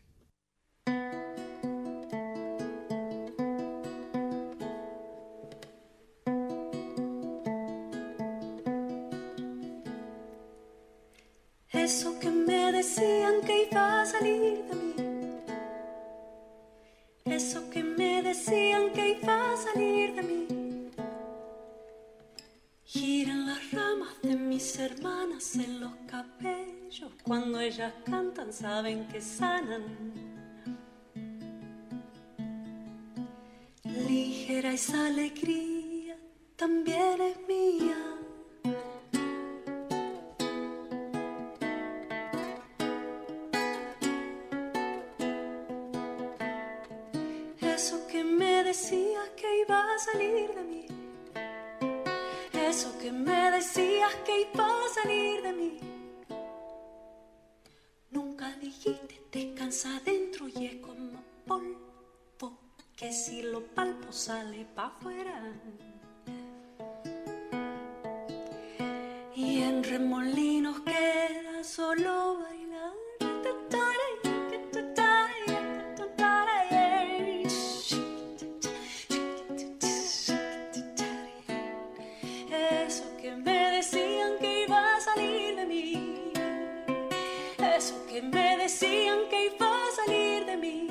Hermanas 24.94 25.56
en 25.56 25.80
los 25.80 25.92
cabellos. 26.08 27.12
Cuando 27.24 27.60
ellas 27.60 27.94
cantan 28.06 28.52
saben 28.54 29.08
que 29.08 29.22
sanan. 29.22 29.84
Ligera 33.84 34.74
esa 34.74 35.08
alegría 35.08 36.18
también 36.56 37.22
es 37.22 37.38
mía. 37.48 38.02
Eso 47.62 48.08
que 48.08 48.24
me 48.24 48.64
decías 48.64 49.30
que 49.36 49.62
iba 49.62 49.80
a 49.94 50.00
salir 50.00 50.54
de 50.54 50.64
mí. 50.64 50.93
Eso 52.74 52.98
que 52.98 53.12
me 53.12 53.52
decías 53.52 54.16
que 54.26 54.50
iba 54.52 54.66
a 54.66 54.94
salir 54.96 55.44
de 55.44 55.54
mí. 55.54 55.80
Nunca 58.10 58.50
dijiste 58.60 59.22
descansa 59.32 59.98
adentro 59.98 60.48
y 60.48 60.66
es 60.66 60.76
como 60.78 61.22
polvo 61.46 62.58
que 62.96 63.14
si 63.14 63.44
lo 63.44 63.62
palpo 63.76 64.12
sale 64.12 64.66
pa' 64.74 64.88
afuera. 64.88 65.40
Y 69.36 69.62
en 69.62 69.84
remolinos 69.84 70.80
queda 70.80 71.64
solo 71.64 72.40
bailar. 72.40 72.73
Eso 87.76 88.06
que 88.08 88.22
me 88.22 88.58
decían 88.58 89.28
que 89.32 89.48
iba 89.48 89.66
a 89.66 89.92
salir 89.96 90.46
de 90.46 90.58
mí. 90.58 90.88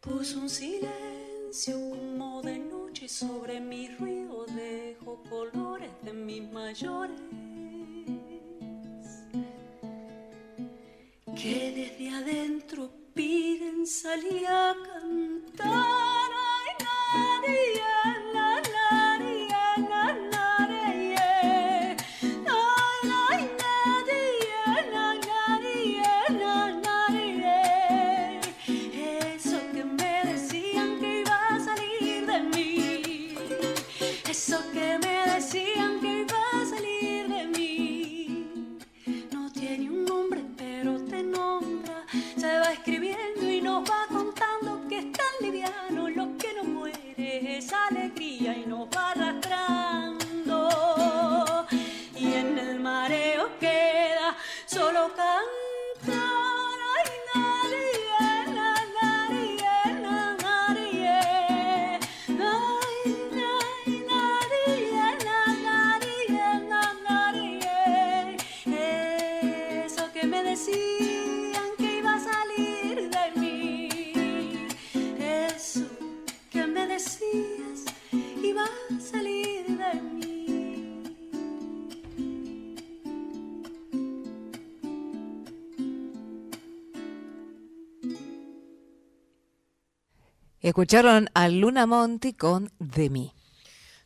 Puso 0.00 0.38
un 0.38 0.48
silencio 0.48 1.74
como 1.90 2.42
de 2.42 2.60
noche 2.60 3.08
sobre 3.08 3.60
mi 3.60 3.88
ruido. 3.88 4.46
Dejo 4.46 5.20
colores 5.28 5.90
de 6.02 6.12
mis 6.12 6.44
mayores. 6.52 7.20
Que 11.40 11.72
desde 11.78 12.10
adentro 12.10 12.88
piden 13.14 13.84
salir 13.84 14.46
a 14.46 14.76
cantar. 14.86 16.21
Escucharon 90.72 91.28
a 91.34 91.50
Luna 91.50 91.84
Monti 91.84 92.32
con 92.32 92.72
De 92.78 93.10
mí. 93.10 93.34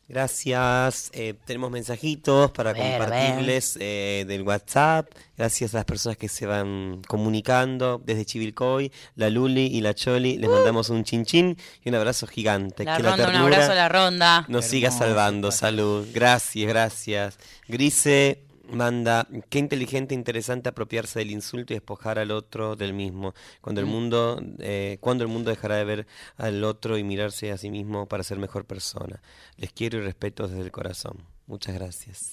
Gracias. 0.09 1.09
Eh, 1.13 1.33
tenemos 1.45 1.71
mensajitos 1.71 2.51
para 2.51 2.73
ver, 2.73 2.99
compartirles 2.99 3.77
eh, 3.79 4.25
del 4.27 4.41
WhatsApp. 4.41 5.09
Gracias 5.37 5.73
a 5.73 5.77
las 5.77 5.85
personas 5.85 6.17
que 6.17 6.27
se 6.27 6.45
van 6.45 7.03
comunicando 7.07 8.01
desde 8.03 8.25
Chivilcoy, 8.25 8.91
la 9.15 9.29
Luli 9.29 9.67
y 9.67 9.79
la 9.79 9.93
Choli. 9.93 10.37
Les 10.39 10.49
mandamos 10.49 10.89
un 10.89 11.05
chinchín 11.05 11.55
y 11.85 11.87
un 11.87 11.95
abrazo 11.95 12.27
gigante. 12.27 12.83
La 12.83 12.97
que 12.97 13.03
ronda, 13.03 13.15
un 13.15 13.31
ternura 13.31 13.55
abrazo 13.55 13.71
a 13.71 13.75
la 13.75 13.87
ronda. 13.87 14.45
Nos 14.49 14.65
siga 14.65 14.91
salvando. 14.91 15.51
Salud. 15.53 16.05
Gracias, 16.13 16.67
gracias. 16.67 17.37
Grise 17.69 18.43
manda, 18.71 19.27
qué 19.49 19.59
inteligente, 19.59 20.13
interesante 20.15 20.69
apropiarse 20.69 21.19
del 21.19 21.31
insulto 21.31 21.73
y 21.73 21.75
despojar 21.77 22.19
al 22.19 22.31
otro 22.31 22.75
del 22.75 22.93
mismo. 22.93 23.33
Cuando 23.61 23.81
el 23.81 23.87
mundo, 23.87 24.41
eh, 24.59 24.97
cuando 25.01 25.23
el 25.23 25.29
mundo 25.29 25.49
dejará 25.49 25.75
de 25.75 25.85
ver 25.85 26.07
al 26.37 26.63
otro 26.63 26.97
y 26.97 27.03
mirarse 27.03 27.51
a 27.51 27.57
sí 27.57 27.69
mismo 27.69 28.07
para 28.07 28.23
ser 28.23 28.37
mejor 28.39 28.65
persona. 28.65 29.21
Les 29.57 29.71
quiero 29.73 29.97
y 29.99 30.01
respeto 30.01 30.47
desde 30.47 30.61
el 30.61 30.71
corazón. 30.71 31.17
Muchas 31.47 31.75
gracias. 31.75 32.31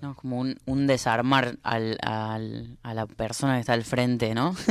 No, 0.00 0.14
como 0.16 0.38
un, 0.40 0.58
un 0.66 0.86
desarmar 0.86 1.56
al, 1.62 1.98
al- 2.02 2.76
a 2.82 2.94
la 2.94 3.06
persona 3.06 3.54
que 3.54 3.60
está 3.60 3.72
al 3.74 3.84
frente, 3.84 4.34
¿no? 4.34 4.54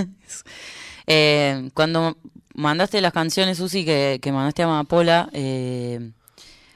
Eh, 1.07 1.69
cuando 1.73 2.17
mandaste 2.55 3.01
las 3.01 3.11
canciones, 3.13 3.57
Susi, 3.57 3.83
que, 3.83 4.19
que 4.21 4.31
mandaste 4.31 4.63
a 4.63 4.65
Amapola, 4.67 5.29
eh, 5.33 6.11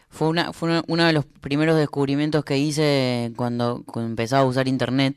fue, 0.09 0.27
una, 0.29 0.53
fue 0.53 0.69
una- 0.69 0.83
uno 0.87 1.03
de 1.05 1.13
los 1.13 1.25
primeros 1.25 1.77
descubrimientos 1.77 2.43
que 2.45 2.57
hice 2.57 3.31
cuando, 3.35 3.83
cuando 3.85 4.09
empezaba 4.09 4.43
a 4.43 4.45
usar 4.45 4.67
internet. 4.67 5.15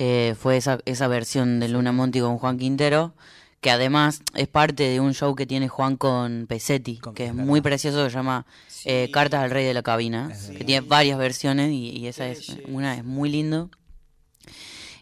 eh, 0.00 0.36
fue 0.38 0.56
esa, 0.56 0.78
esa 0.84 1.08
versión 1.08 1.58
de 1.58 1.68
Luna 1.68 1.90
Monti 1.90 2.20
con 2.20 2.38
Juan 2.38 2.56
Quintero, 2.56 3.14
que 3.60 3.72
además 3.72 4.22
es 4.34 4.46
parte 4.46 4.84
de 4.88 5.00
un 5.00 5.12
show 5.12 5.34
que 5.34 5.44
tiene 5.44 5.66
Juan 5.68 5.96
con 5.96 6.46
Pesetti, 6.48 6.98
Con- 6.98 7.14
que 7.14 7.26
es 7.26 7.34
muy 7.34 7.60
precioso, 7.60 8.04
que 8.04 8.10
se 8.10 8.14
llama 8.16 8.46
eh, 8.84 9.10
Cartas 9.12 9.42
al 9.42 9.50
Rey 9.50 9.64
de 9.64 9.74
la 9.74 9.82
Cabina, 9.82 10.28
que 10.56 10.64
tiene 10.64 10.86
varias 10.86 11.18
versiones 11.18 11.72
y, 11.72 11.88
y 11.90 12.06
esa 12.06 12.28
es 12.28 12.48
una 12.68 12.94
es 12.96 13.04
muy 13.04 13.28
lindo. 13.28 13.70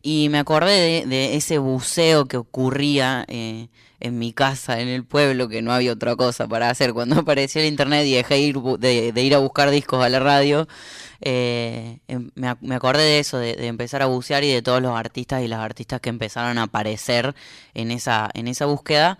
Y 0.03 0.29
me 0.31 0.38
acordé 0.38 1.03
de, 1.03 1.07
de 1.07 1.37
ese 1.37 1.59
buceo 1.59 2.27
que 2.27 2.37
ocurría 2.38 3.25
eh, 3.29 3.69
en 4.00 4.18
mi 4.18 4.32
casa, 4.32 4.80
en 4.80 4.88
el 4.88 5.04
pueblo, 5.04 5.48
que 5.48 5.62
no 5.62 5.72
había 5.72 5.92
otra 5.92 6.16
cosa 6.16 6.46
para 6.48 6.70
hacer. 6.70 6.92
Cuando 6.92 7.16
apareció 7.20 7.61
el 7.61 7.68
internet 7.68 8.06
y 8.06 8.14
dejé 8.14 8.38
ir 8.38 8.56
de, 8.61 9.12
ir 9.22 9.35
a 9.35 9.38
buscar 9.38 9.70
discos 9.70 10.04
a 10.04 10.09
la 10.09 10.20
radio, 10.20 10.68
eh, 11.20 11.98
em- 12.09 12.30
me, 12.35 12.54
me 12.61 12.74
acordé 12.74 13.02
de 13.02 13.18
eso, 13.18 13.38
de, 13.38 13.54
de 13.56 13.66
empezar 13.66 14.02
a 14.02 14.06
bucear 14.06 14.44
y 14.44 14.52
de 14.52 14.62
todos 14.62 14.82
los 14.82 14.96
artistas 14.96 15.42
y 15.42 15.48
las 15.48 15.61
artistas 15.61 16.00
que 16.00 16.11
empezaron 16.11 16.59
a 16.59 16.64
aparecer 16.64 17.35
en 17.74 17.90
esa, 17.90 18.30
en 18.35 18.48
esa 18.48 18.66
búsqueda. 18.66 19.18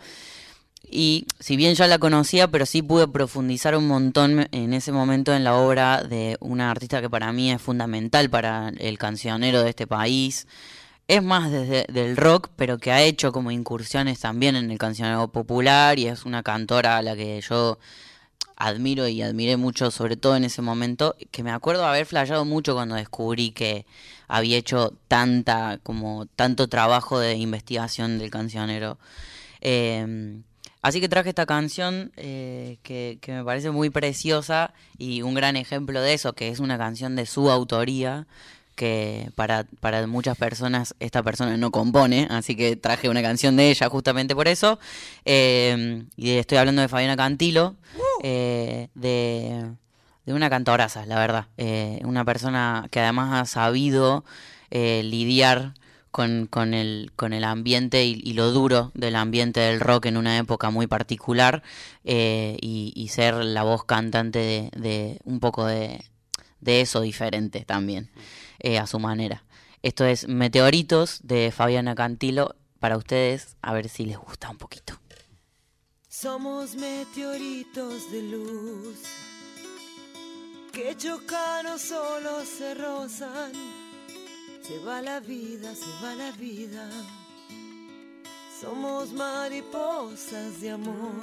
Y 0.89 1.27
si 1.41 1.57
bien 1.57 1.75
ya 1.75 1.87
la 1.89 1.99
conocía, 1.99 2.49
pero 2.49 2.65
sí 2.65 2.81
pude 2.81 3.09
profundizar 3.09 3.77
un 3.77 3.89
montón 3.89 4.49
en 4.53 4.73
ese 4.73 4.93
momento 4.93 5.35
en 5.35 5.43
la 5.43 5.57
obra 5.57 6.03
de 6.03 6.37
una 6.41 6.71
artista 6.71 7.01
que 7.01 7.11
para 7.11 7.33
mí 7.33 7.51
es 7.51 7.61
fundamental 7.61 8.31
para 8.31 8.69
el 8.79 8.99
cancionero 8.99 9.63
de 9.63 9.71
este 9.71 9.87
país. 9.87 10.47
Es 11.09 11.23
más 11.23 11.53
desde 11.53 11.87
del 11.89 12.17
rock, 12.17 12.49
pero 12.57 12.79
que 12.79 12.91
ha 12.91 13.01
hecho 13.01 13.31
como 13.31 13.53
incursiones 13.53 14.19
también 14.19 14.57
en 14.57 14.73
el 14.73 14.79
cancionero 14.79 15.29
popular 15.29 16.01
y 16.01 16.09
es 16.09 16.25
una 16.25 16.43
cantora 16.43 16.97
a 16.97 17.03
la 17.03 17.15
que 17.15 17.41
yo 17.41 17.79
admiro 18.57 19.07
y 19.07 19.23
admiré 19.23 19.57
mucho, 19.57 19.93
sobre 19.93 20.17
todo 20.17 20.35
en 20.37 20.43
ese 20.43 20.63
momento, 20.63 21.15
que 21.31 21.45
me 21.45 21.53
acuerdo 21.53 21.87
haber 21.87 22.07
flasheado 22.07 22.45
mucho 22.45 22.75
cuando 22.75 22.97
descubrí 22.97 23.53
que 23.53 23.87
había 24.27 24.57
hecho 24.59 24.95
tanta, 25.07 25.79
como 25.85 26.27
tanto 26.27 26.67
trabajo 26.69 27.21
de 27.21 27.37
investigación 27.37 28.19
del 28.19 28.31
cancionero. 28.31 28.99
Eh, 29.61 30.41
así 30.83 31.01
que 31.01 31.09
traje 31.09 31.29
esta 31.29 31.47
canción 31.47 32.11
eh, 32.17 32.79
que, 32.83 33.19
que 33.21 33.33
me 33.33 33.45
parece 33.45 33.71
muy 33.71 33.91
preciosa 33.91 34.75
y 34.99 35.23
un 35.23 35.35
gran 35.35 35.55
ejemplo 35.55 36.01
de 36.01 36.15
eso, 36.15 36.33
que 36.33 36.49
es 36.49 36.59
una 36.59 36.79
canción 36.79 37.15
de 37.15 37.27
su 37.27 37.49
autoría, 37.49 38.27
que 38.77 39.31
para, 39.35 39.65
para 39.81 40.07
muchas 40.07 40.37
personas 40.37 40.95
esta 41.01 41.23
persona 41.23 41.57
no 41.57 41.73
compone, 41.73 42.29
así 42.31 42.55
que 42.55 42.77
traje 42.77 43.09
una 43.09 43.23
canción 43.23 43.57
de 43.57 43.71
ella 43.71 43.89
justamente 43.89 44.37
por 44.37 44.47
eso. 44.47 44.79
Eh, 45.25 46.05
y 46.17 46.31
estoy 46.33 46.59
hablando 46.59 46.83
de 46.83 46.89
Fabiana 46.89 47.17
Cantilo, 47.17 47.75
eh, 48.23 48.89
de, 48.95 49.65
de 50.27 50.33
una 50.35 50.49
cantoraza, 50.49 51.07
la 51.07 51.19
verdad. 51.19 51.47
Eh, 51.57 52.01
una 52.05 52.25
persona 52.25 52.87
que 52.91 53.01
además 53.01 53.41
ha 53.41 53.47
sabido 53.47 54.25
eh, 54.71 55.03
lidiar 55.03 55.75
con, 56.11 56.47
con, 56.47 56.73
el, 56.73 57.13
con 57.17 57.33
el 57.33 57.45
ambiente 57.45 58.05
y, 58.05 58.21
y 58.25 58.35
lo 58.35 58.51
duro 58.51 58.93
del 58.95 59.17
ambiente 59.17 59.61
del 59.61 59.81
rock 59.81 60.07
en 60.07 60.17
una 60.17 60.39
época 60.39 60.71
muy 60.71 60.87
particular 60.87 61.63
y, 62.05 62.93
y 62.95 63.09
ser 63.09 63.35
la 63.35 63.65
voz 63.65 63.85
cantante 63.85 64.39
de, 64.39 64.71
de 64.77 65.19
un 65.25 65.41
poco 65.41 65.67
de, 65.67 66.05
de 66.61 66.81
eso 66.81 67.03
diferente 67.03 67.65
también, 67.67 68.11
eh, 68.67 68.81
a 68.81 68.87
su 68.89 68.99
manera. 68.99 69.45
Esto 69.83 70.05
es 70.05 70.27
Meteoritos 70.27 71.21
de 71.23 71.53
Fabiana 71.53 71.95
Cantilo 71.95 72.57
para 72.81 72.97
ustedes, 72.97 73.57
a 73.63 73.73
ver 73.73 73.89
si 73.89 74.05
les 74.05 74.19
gusta 74.19 74.51
un 74.51 74.59
poquito. 74.59 74.95
Somos 76.09 76.75
meteoritos 76.75 78.11
de 78.11 78.23
luz 78.23 78.99
que 80.73 80.97
chocan 80.97 81.79
solo 81.79 82.45
se 82.45 82.75
rozan. 82.75 83.53
Se 84.63 84.81
va 84.81 85.01
la 85.01 85.21
vida, 85.21 85.73
se 85.73 86.05
va 86.05 86.17
la 86.17 86.33
vida. 86.33 86.91
Somos 88.61 89.13
mariposas 89.13 90.61
de 90.61 90.71
amor 90.71 91.23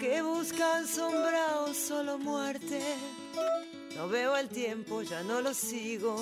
que 0.00 0.20
buscan 0.20 0.88
sombra 0.88 1.60
o 1.60 1.72
solo 1.72 2.18
muerte. 2.18 2.82
No 3.96 4.08
veo 4.08 4.36
el 4.36 4.48
tiempo, 4.48 5.02
ya 5.02 5.22
no 5.22 5.40
lo 5.40 5.54
sigo. 5.54 6.16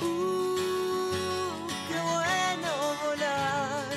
Uh, 0.00 0.46
qué 1.88 2.00
bueno 2.12 2.70
volar. 3.04 3.94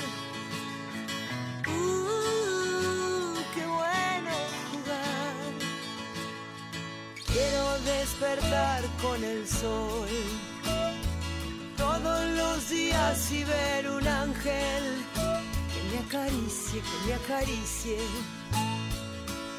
Uh, 1.66 3.34
qué 3.54 3.66
bueno 3.66 4.32
jugar. 4.70 5.52
Quiero 7.26 7.78
despertar 7.80 8.84
con 9.00 9.24
el 9.24 9.48
sol 9.48 10.08
todos 11.78 12.26
los 12.36 12.68
días 12.68 13.32
y 13.32 13.44
ver 13.44 13.88
un 13.88 14.06
ángel 14.06 15.04
que 15.72 15.82
me 15.90 15.98
acaricie, 16.06 16.82
que 16.82 17.06
me 17.06 17.14
acaricie. 17.14 17.98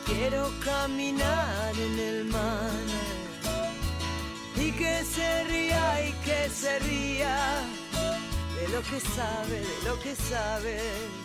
Quiero 0.05 0.51
caminar 0.63 1.73
en 1.75 1.99
el 1.99 2.25
mar 2.25 2.71
y 4.55 4.71
que 4.71 5.03
se 5.03 5.43
ría 5.45 6.07
y 6.07 6.11
que 6.25 6.49
se 6.49 6.79
ría 6.79 7.37
de 8.59 8.67
lo 8.69 8.81
que 8.81 8.99
sabe, 8.99 9.59
de 9.59 9.89
lo 9.89 9.99
que 10.01 10.15
sabe. 10.15 11.22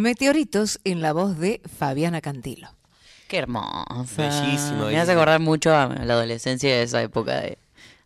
Meteoritos 0.00 0.80
en 0.84 1.02
la 1.02 1.12
voz 1.12 1.38
de 1.38 1.60
Fabiana 1.78 2.22
Cantilo. 2.22 2.68
Qué 3.28 3.36
hermosa. 3.36 3.84
Bellísimo, 4.16 4.86
Me 4.86 4.98
hace 4.98 5.12
acordar 5.12 5.40
mucho 5.40 5.76
a 5.76 5.88
la 5.88 6.14
adolescencia 6.14 6.70
de 6.70 6.84
esa 6.84 7.02
época 7.02 7.38
de, 7.42 7.58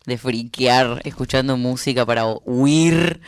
de 0.05 0.17
friquear, 0.17 1.01
escuchando 1.05 1.55
música 1.55 2.05
para 2.05 2.25
huir 2.43 3.21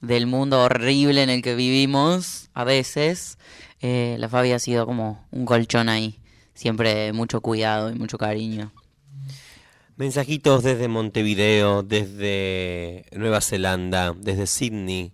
del 0.00 0.28
mundo 0.28 0.62
horrible 0.62 1.24
en 1.24 1.30
el 1.30 1.42
que 1.42 1.56
vivimos 1.56 2.48
a 2.54 2.62
veces. 2.62 3.38
Eh, 3.80 4.14
la 4.20 4.28
Fabi 4.28 4.52
ha 4.52 4.60
sido 4.60 4.86
como 4.86 5.26
un 5.32 5.44
colchón 5.44 5.88
ahí. 5.88 6.20
Siempre 6.54 6.94
de 6.94 7.12
mucho 7.12 7.40
cuidado 7.40 7.90
y 7.90 7.96
mucho 7.96 8.18
cariño. 8.18 8.70
Mensajitos 9.96 10.62
desde 10.62 10.86
Montevideo, 10.86 11.82
desde 11.82 13.04
Nueva 13.16 13.40
Zelanda, 13.40 14.14
desde 14.16 14.46
Sydney, 14.46 15.10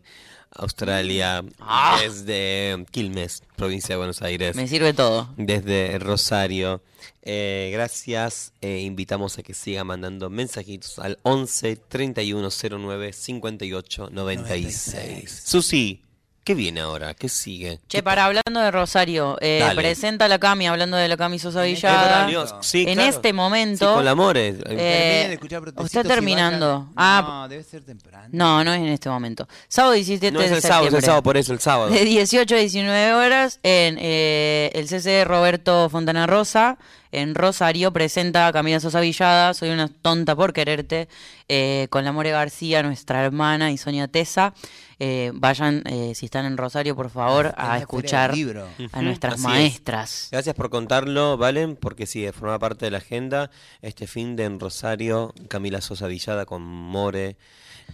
Australia, 0.53 1.45
Ah. 1.61 1.99
desde 2.03 2.85
Quilmes, 2.91 3.43
provincia 3.57 3.95
de 3.95 3.97
Buenos 3.99 4.23
Aires. 4.23 4.57
Me 4.57 4.67
sirve 4.69 4.93
todo. 4.95 5.29
desde 5.37 5.99
Rosario. 5.99 6.83
Eh, 7.23 7.71
gracias. 7.73 8.53
Eh, 8.63 8.81
invitamos 8.81 9.39
a 9.39 9.43
que 9.43 9.53
siga 9.55 9.85
mandando 9.85 10.31
mensajitos 10.31 10.99
al 10.99 11.19
11 11.23 11.77
31 11.77 12.49
09 12.51 13.13
58 13.13 14.09
96. 14.11 15.43
Susi, 15.45 16.03
¿qué 16.49 16.55
viene 16.55 16.81
ahora? 16.81 17.13
¿Qué 17.13 17.29
sigue? 17.29 17.79
Che, 17.89 18.03
para 18.03 18.25
hablando 18.25 18.61
de 18.61 18.71
Rosario, 18.71 19.37
eh, 19.43 19.63
presenta 19.77 20.29
la 20.29 20.39
Cami 20.39 20.67
hablando 20.67 20.97
de 20.97 21.07
la 21.07 21.19
Cami 21.19 21.39
Sosa 21.39 21.67
En 21.67 21.75
este 21.75 21.87
Villada. 21.87 22.23
momento. 22.27 22.63
Sí, 22.63 22.85
en 22.89 22.95
claro. 22.95 23.11
este 23.11 23.33
momento. 23.35 23.89
Sí, 23.91 23.95
con 23.97 24.05
la 24.07 24.15
More. 24.15 24.49
Eh, 24.49 24.55
Terminen 24.55 24.79
de 24.79 25.33
escuchar 25.35 25.61
Protecitos 25.61 25.95
está 25.95 26.03
terminando. 26.05 26.89
Ah, 26.97 27.23
no, 27.43 27.49
debe 27.49 27.63
ser 27.65 27.83
temprano. 27.85 28.29
No, 28.33 28.65
no 28.65 28.73
es 28.73 28.81
en 28.81 28.89
este 28.89 29.11
momento. 29.11 29.47
Sábado 29.69 29.93
17 29.93 30.33
no 30.33 30.41
es 30.41 30.49
de 30.49 30.57
el 30.57 30.63
sábado, 30.63 30.89
es 30.89 30.95
el 30.95 31.03
sábado, 31.03 31.23
por 31.23 31.37
eso 31.37 31.53
el 31.53 31.61
sábado. 31.61 31.91
De 31.91 32.03
18 32.03 32.55
a 32.55 32.59
19 32.59 33.13
horas 33.13 33.61
en 33.63 33.99
eh, 34.01 34.71
el 34.73 34.89
CC 34.89 35.27
Roberto 35.27 35.91
Fontana 35.91 36.27
Rosa. 36.27 36.79
En 37.13 37.35
Rosario 37.35 37.93
presenta 37.93 38.47
a 38.47 38.53
Camila 38.53 38.81
Sosa 38.81 39.01
Villada, 39.01 39.53
Soy 39.55 39.71
una 39.71 39.89
tonta 39.89 40.35
por 40.35 40.53
quererte, 40.55 41.09
eh, 41.49 41.89
con 41.91 42.05
la 42.05 42.13
More 42.13 42.31
García, 42.31 42.83
nuestra 42.83 43.23
hermana, 43.25 43.71
y 43.71 43.79
Sonia 43.79 44.09
Tesa. 44.09 44.55
Eh, 45.01 45.31
vayan, 45.35 45.85
eh, 45.87 46.13
si 46.17 46.27
están 46.27 46.45
en 46.45 46.57
Rosario, 46.57 46.97
por 46.97 47.09
favor, 47.09 47.55
la 47.57 47.75
a 47.75 47.79
escuchar 47.79 48.35
Libro. 48.35 48.67
a 48.91 49.01
nuestras 49.03 49.35
Así 49.35 49.43
es. 49.43 49.49
maestras. 49.49 50.29
Gracias 50.33 50.55
por 50.57 50.71
contarlo, 50.71 51.37
Valen, 51.37 51.77
porque 51.77 52.07
sí, 52.07 52.27
forma 52.33 52.59
parte 52.59 52.87
de 52.87 52.91
la 52.91 52.99
agenda. 52.99 53.51
Este 53.81 54.07
fin 54.09 54.35
de 54.35 54.45
en 54.45 54.59
Rosario, 54.59 55.33
Camila 55.49 55.81
Sosa 55.81 56.09
Villada 56.09 56.47
con 56.47 56.63
More. 56.63 57.37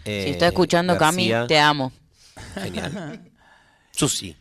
eh, 0.06 0.22
si 0.24 0.30
está 0.30 0.46
escuchando, 0.46 0.96
Cami, 0.96 1.28
García. 1.28 1.46
te 1.46 1.58
amo. 1.58 1.92
Genial. 2.54 3.30
Susi. 3.90 4.36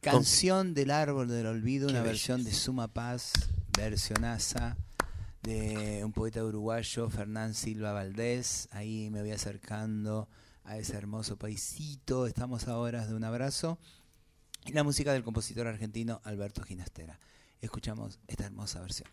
Canción 0.00 0.74
del 0.74 0.90
árbol 0.90 1.28
del 1.28 1.46
olvido, 1.46 1.88
una 1.88 2.02
versión 2.02 2.42
de 2.44 2.52
Suma 2.52 2.88
Paz, 2.88 3.32
versionaza 3.76 4.76
de 5.42 6.02
un 6.04 6.12
poeta 6.12 6.42
uruguayo, 6.44 7.08
Fernán 7.10 7.54
Silva 7.54 7.92
Valdés. 7.92 8.68
Ahí 8.72 9.08
me 9.10 9.20
voy 9.20 9.30
acercando 9.32 10.28
a 10.68 10.76
ese 10.76 10.96
hermoso 10.96 11.36
paisito. 11.36 12.26
Estamos 12.26 12.68
a 12.68 12.76
horas 12.76 13.08
de 13.08 13.14
un 13.14 13.24
abrazo. 13.24 13.78
Y 14.66 14.72
la 14.72 14.84
música 14.84 15.12
del 15.12 15.24
compositor 15.24 15.66
argentino 15.66 16.20
Alberto 16.24 16.62
Ginastera. 16.62 17.18
Escuchamos 17.60 18.20
esta 18.28 18.44
hermosa 18.44 18.80
versión. 18.80 19.08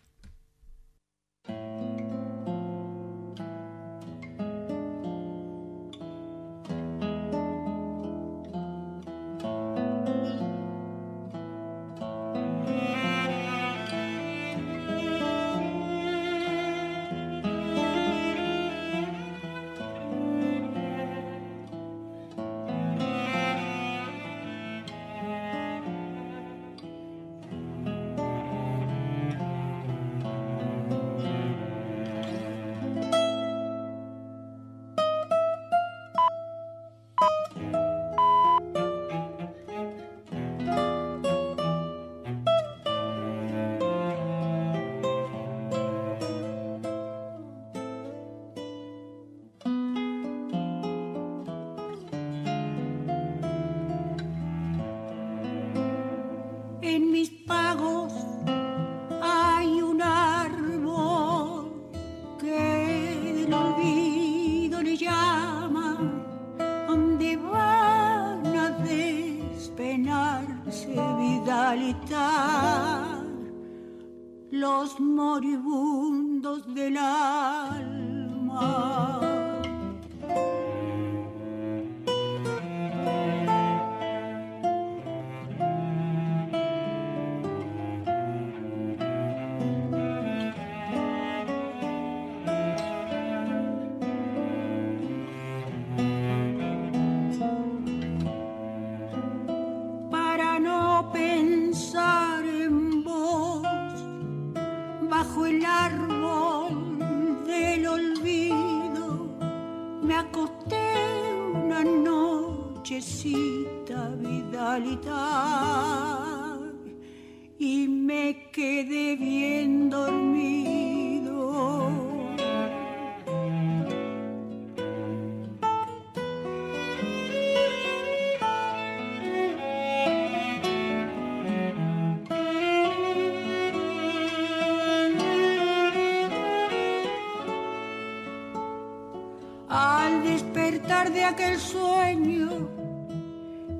Despertar 140.86 141.12
de 141.12 141.24
aquel 141.24 141.58
sueño, 141.58 142.68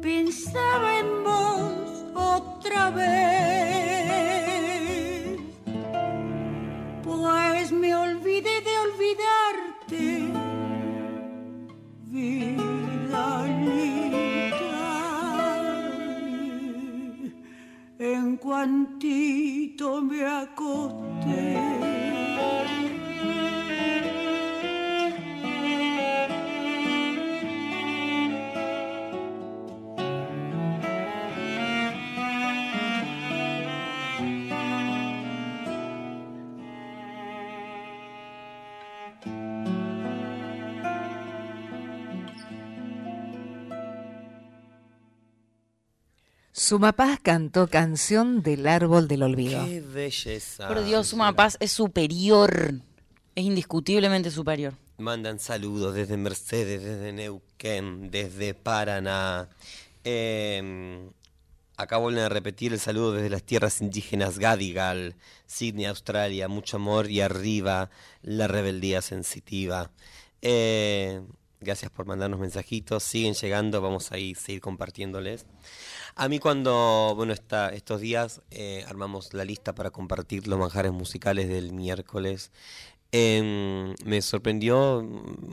pensaba 0.03 0.99
en 0.99 1.25
vos 1.25 2.05
otra 2.15 2.91
vez. 2.91 4.27
Pues 7.03 7.73
me 7.73 7.95
olvidé 7.95 8.61
de 8.61 8.79
olvidarte, 8.87 10.25
vidalita. 12.11 12.67
En 17.99 18.37
cuantito 18.37 20.03
me 20.03 20.27
acosté. 20.27 21.76
Sumapaz 46.67 47.21
cantó 47.23 47.69
canción 47.69 48.43
del 48.43 48.67
árbol 48.67 49.07
del 49.07 49.23
olvido. 49.23 49.65
Qué 49.65 49.81
belleza. 49.81 50.67
Por 50.67 50.85
Dios, 50.85 51.07
Suma 51.07 51.33
Paz 51.33 51.57
es 51.61 51.71
superior. 51.71 52.73
Es 53.37 53.45
indiscutiblemente 53.45 54.33
superior. 54.33 54.75
Mandan 54.99 55.39
saludos 55.39 55.95
desde 55.95 56.17
Mercedes, 56.17 56.83
desde 56.83 57.13
Neuquén, 57.13 58.11
desde 58.11 58.55
Paraná. 58.55 59.49
Eh, 60.03 61.09
acá 61.77 61.99
vuelven 61.99 62.25
a 62.25 62.29
repetir 62.31 62.73
el 62.73 62.81
saludo 62.81 63.13
desde 63.13 63.31
las 63.31 63.45
tierras 63.45 63.81
indígenas 63.81 64.41
Gadigal, 64.41 65.15
Sydney, 65.47 65.85
Australia. 65.85 66.49
Mucho 66.49 66.79
amor 66.79 67.09
y 67.09 67.21
arriba 67.21 67.91
la 68.23 68.49
rebeldía 68.49 69.03
sensitiva. 69.03 69.93
Eh, 70.43 71.23
gracias 71.61 71.93
por 71.93 72.07
mandarnos 72.07 72.41
mensajitos. 72.41 73.05
Siguen 73.05 73.35
llegando, 73.35 73.81
vamos 73.81 74.11
a 74.11 74.19
ir, 74.19 74.37
seguir 74.37 74.61
compartiéndoles. 74.61 75.47
A 76.19 76.29
mí 76.31 76.39
cuando, 76.39 77.13
bueno, 77.15 77.35
esta, 77.35 77.69
estos 77.71 78.01
días 78.01 78.41
eh, 78.51 78.85
armamos 78.89 79.35
la 79.35 79.45
lista 79.45 79.75
para 79.75 79.91
compartir 79.91 80.49
los 80.49 80.59
manjares 80.59 80.91
musicales 80.93 81.47
del 81.49 81.75
miércoles, 81.75 82.53
em, 83.13 83.95
me 84.05 84.23
sorprendió 84.23 85.03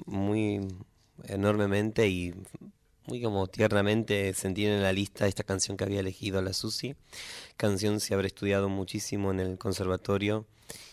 muy 0.05 0.65
enormemente 1.25 2.07
y 2.07 2.33
muy 3.07 3.21
como 3.21 3.47
tiernamente 3.47 4.33
sentir 4.33 4.69
en 4.69 4.81
la 4.81 4.93
lista 4.93 5.27
esta 5.27 5.43
canción 5.43 5.77
que 5.77 5.83
había 5.83 5.99
elegido 5.99 6.41
la 6.41 6.53
Susi. 6.53 6.95
Canción 7.57 7.99
se 7.99 8.13
habrá 8.13 8.27
estudiado 8.27 8.69
muchísimo 8.69 9.31
en 9.31 9.39
el 9.39 9.57
conservatorio 9.57 10.45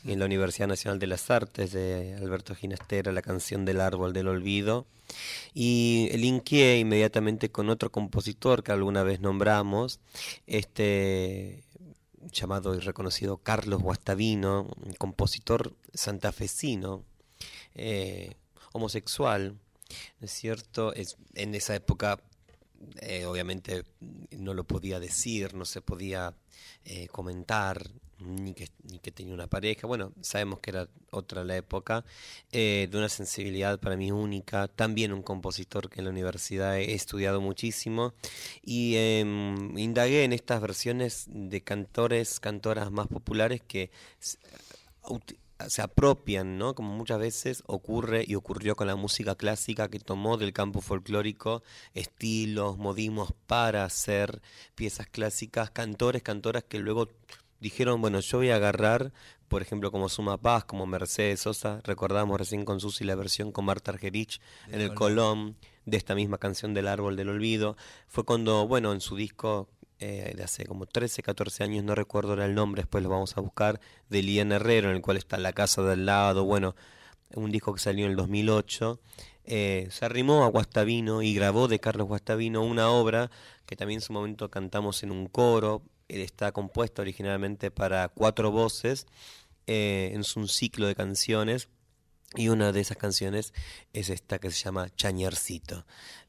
y 0.05 0.13
en 0.13 0.19
la 0.19 0.25
Universidad 0.27 0.69
Nacional 0.69 0.99
de 0.99 1.07
las 1.07 1.31
Artes 1.31 1.73
de 1.73 2.17
Alberto 2.17 2.55
Ginastera, 2.55 3.13
la 3.13 3.23
canción 3.23 3.65
del 3.65 3.81
árbol 3.81 4.13
del 4.13 4.29
olvido. 4.29 4.87
Y 5.55 6.09
linkeé 6.15 6.79
inmediatamente 6.79 7.51
con 7.51 7.69
otro 7.69 7.91
compositor 7.91 8.63
que 8.63 8.73
alguna 8.73 9.03
vez 9.03 9.21
nombramos, 9.21 10.01
este 10.47 11.65
llamado 12.33 12.75
y 12.75 12.81
reconocido 12.81 13.39
Carlos 13.39 13.83
Guastavino, 13.83 14.69
compositor 14.99 15.75
santafesino, 15.95 17.03
eh, 17.75 18.35
homosexual, 18.73 19.57
¿no 20.21 20.27
es 20.27 20.33
cierto? 20.33 20.93
Es, 20.95 21.17
en 21.35 21.55
esa 21.55 21.75
época 21.75 22.19
eh, 23.01 23.27
obviamente 23.27 23.85
no 24.31 24.55
lo 24.55 24.65
podía 24.65 24.99
decir, 25.01 25.55
no 25.55 25.65
se 25.65 25.83
podía 25.83 26.35
eh, 26.85 27.09
comentar, 27.09 27.91
ni 28.21 28.55
que, 28.55 28.69
ni 28.85 28.99
que 28.99 29.13
tenía 29.13 29.35
una 29.35 29.47
pareja. 29.47 29.87
Bueno, 29.87 30.13
sabemos 30.23 30.61
que 30.61 30.71
era 30.71 30.89
otra 31.11 31.45
la 31.45 31.57
época, 31.57 32.05
eh, 32.53 32.89
de 32.91 32.99
una 32.99 33.09
sensibilidad 33.09 33.79
para 33.81 33.97
mí 33.97 34.11
única. 34.13 34.69
También 34.69 35.13
un 35.13 35.23
compositor 35.23 35.91
que 35.91 36.01
en 36.01 36.05
la 36.07 36.11
universidad 36.11 36.79
he 36.79 36.95
estudiado 36.95 37.41
muchísimo 37.41 38.15
y 38.63 38.97
em, 38.97 39.77
indagué 39.79 40.25
en 40.25 40.33
estas 40.33 40.61
versiones 40.61 41.27
de 41.29 41.63
cantores, 41.63 42.41
cantoras 42.41 42.91
más 42.91 43.09
populares 43.09 43.61
que 43.63 43.91
se 45.69 45.83
apropian, 45.83 46.59
¿no? 46.59 46.75
Como 46.75 46.95
muchas 46.95 47.19
veces 47.19 47.63
ocurre 47.67 48.25
y 48.27 48.35
ocurrió 48.35 48.77
con 48.77 48.87
la 48.87 48.97
música 48.97 49.35
clásica 49.35 49.89
que 49.89 49.99
tomó 49.99 50.37
del 50.37 50.53
campo 50.53 50.81
folclórico 50.81 51.63
estilos, 51.95 52.79
modismos 52.79 53.33
para 53.47 53.85
hacer 53.85 54.41
piezas 54.75 55.07
clásicas, 55.07 55.71
cantores, 55.71 56.23
cantoras 56.23 56.65
que 56.65 56.79
luego 56.79 57.09
dijeron, 57.61 58.01
bueno, 58.01 58.21
yo 58.21 58.39
voy 58.39 58.51
a 58.51 58.57
agarrar, 58.57 59.13
por 59.49 59.63
ejemplo, 59.63 59.91
como 59.91 60.09
Suma 60.09 60.39
Paz, 60.39 60.65
como 60.65 60.87
Mercedes 60.87 61.41
Sosa, 61.41 61.81
recordamos 61.85 62.39
recién 62.39 62.65
con 62.65 62.81
Susi 62.81 63.05
la 63.05 63.15
versión 63.15 63.53
con 63.53 63.65
Marta 63.67 63.91
Argerich 63.91 64.41
en 64.69 64.81
el 64.81 64.95
Colón 64.95 65.57
de 65.85 65.97
esta 65.97 66.15
misma 66.15 66.39
canción 66.39 66.75
del 66.75 66.89
Árbol 66.89 67.17
del 67.17 67.29
Olvido. 67.29 67.77
Fue 68.09 68.25
cuando, 68.25 68.67
bueno, 68.67 68.93
en 68.93 69.01
su 69.01 69.17
disco 69.17 69.69
eh, 70.01 70.33
de 70.37 70.43
hace 70.43 70.65
como 70.65 70.87
13, 70.87 71.23
14 71.23 71.65
años, 71.65 71.85
no 71.85 71.95
recuerdo 71.95 72.35
el 72.35 72.55
nombre, 72.55 72.83
después 72.83 73.05
lo 73.05 73.11
vamos 73.11 73.37
a 73.37 73.41
buscar, 73.41 73.81
de 74.09 74.23
Lian 74.23 74.53
Herrero, 74.53 74.91
en 74.91 74.97
el 74.97 75.03
cual 75.03 75.17
está 75.17 75.39
La 75.39 75.53
Casa 75.53 75.83
del 75.83 76.07
Lado, 76.07 76.45
bueno, 76.45 76.75
un 77.35 77.51
disco 77.51 77.73
que 77.75 77.81
salió 77.81 78.07
en 78.07 78.13
el 78.13 78.17
2008. 78.17 79.01
eh, 79.45 79.89
se 79.91 80.05
arrimó 80.05 80.45
a 80.45 80.49
Guastavino 80.49 81.23
y 81.23 81.35
grabó 81.35 81.69
de 81.69 81.81
Carlos 81.81 82.07
Guastavino 82.09 82.63
una 82.63 82.91
obra 82.91 83.31
que 83.67 83.77
también 83.77 83.99
en 83.99 84.03
su 84.03 84.13
momento 84.13 84.51
cantamos 84.51 85.03
en 85.03 85.11
un 85.13 85.27
coro. 85.27 85.83
Está 86.09 86.53
compuesto 86.53 87.03
originalmente 87.03 87.71
para 87.71 88.09
cuatro 88.09 88.51
voces, 88.51 89.07
eh, 89.67 90.13
es 90.19 90.37
un 90.37 90.49
ciclo 90.49 90.87
de 90.89 90.97
canciones 90.97 91.69
y 92.35 92.49
una 92.49 92.73
de 92.73 92.81
esas 92.81 92.97
canciones 92.97 93.53
es 93.93 94.11
esta 94.11 94.39
que 94.39 94.51
se 94.51 94.65
llama 94.65 94.89
Chañarcito. 94.95 95.87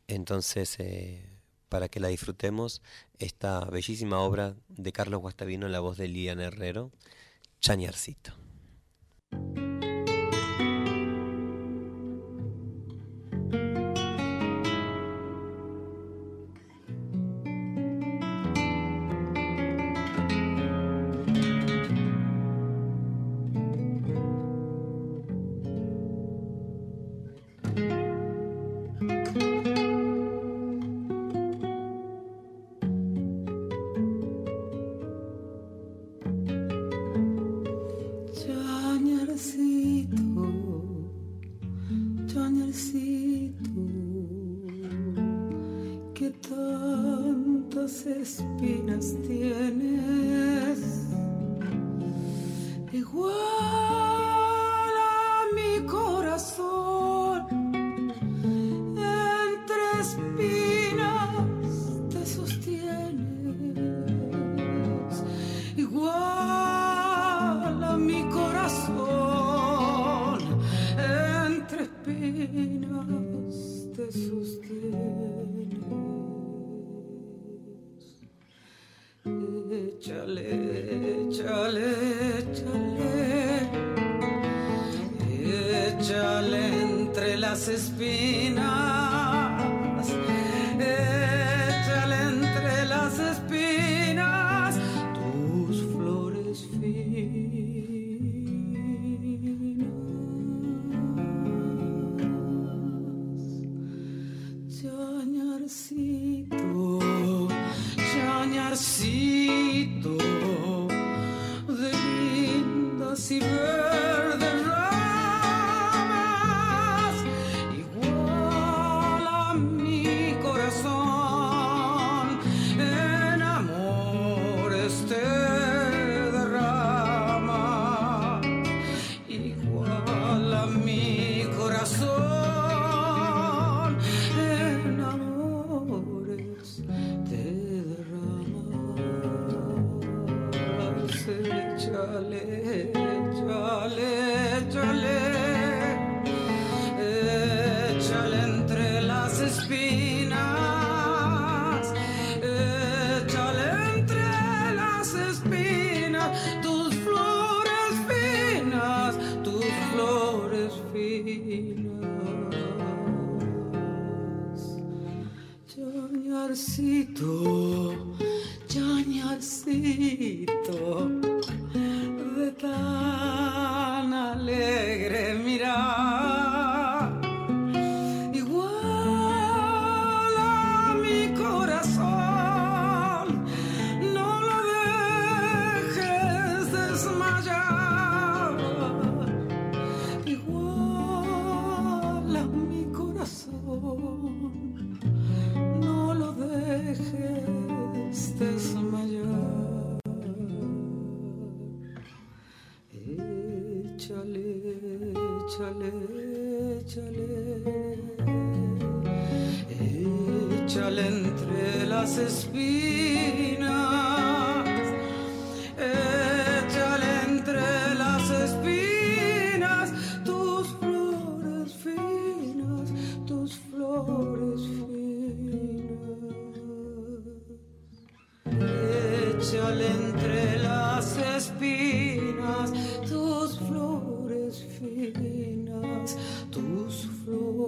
Entonces, 0.07 0.75
eh, 0.79 1.40
para 1.71 1.87
que 1.87 2.01
la 2.01 2.09
disfrutemos, 2.09 2.81
esta 3.17 3.63
bellísima 3.63 4.19
obra 4.19 4.55
de 4.67 4.91
Carlos 4.91 5.21
Guastavino 5.21 5.67
en 5.67 5.71
la 5.71 5.79
voz 5.79 5.95
de 5.95 6.09
Lilian 6.09 6.41
Herrero, 6.41 6.91
Chañarcito. 7.61 8.33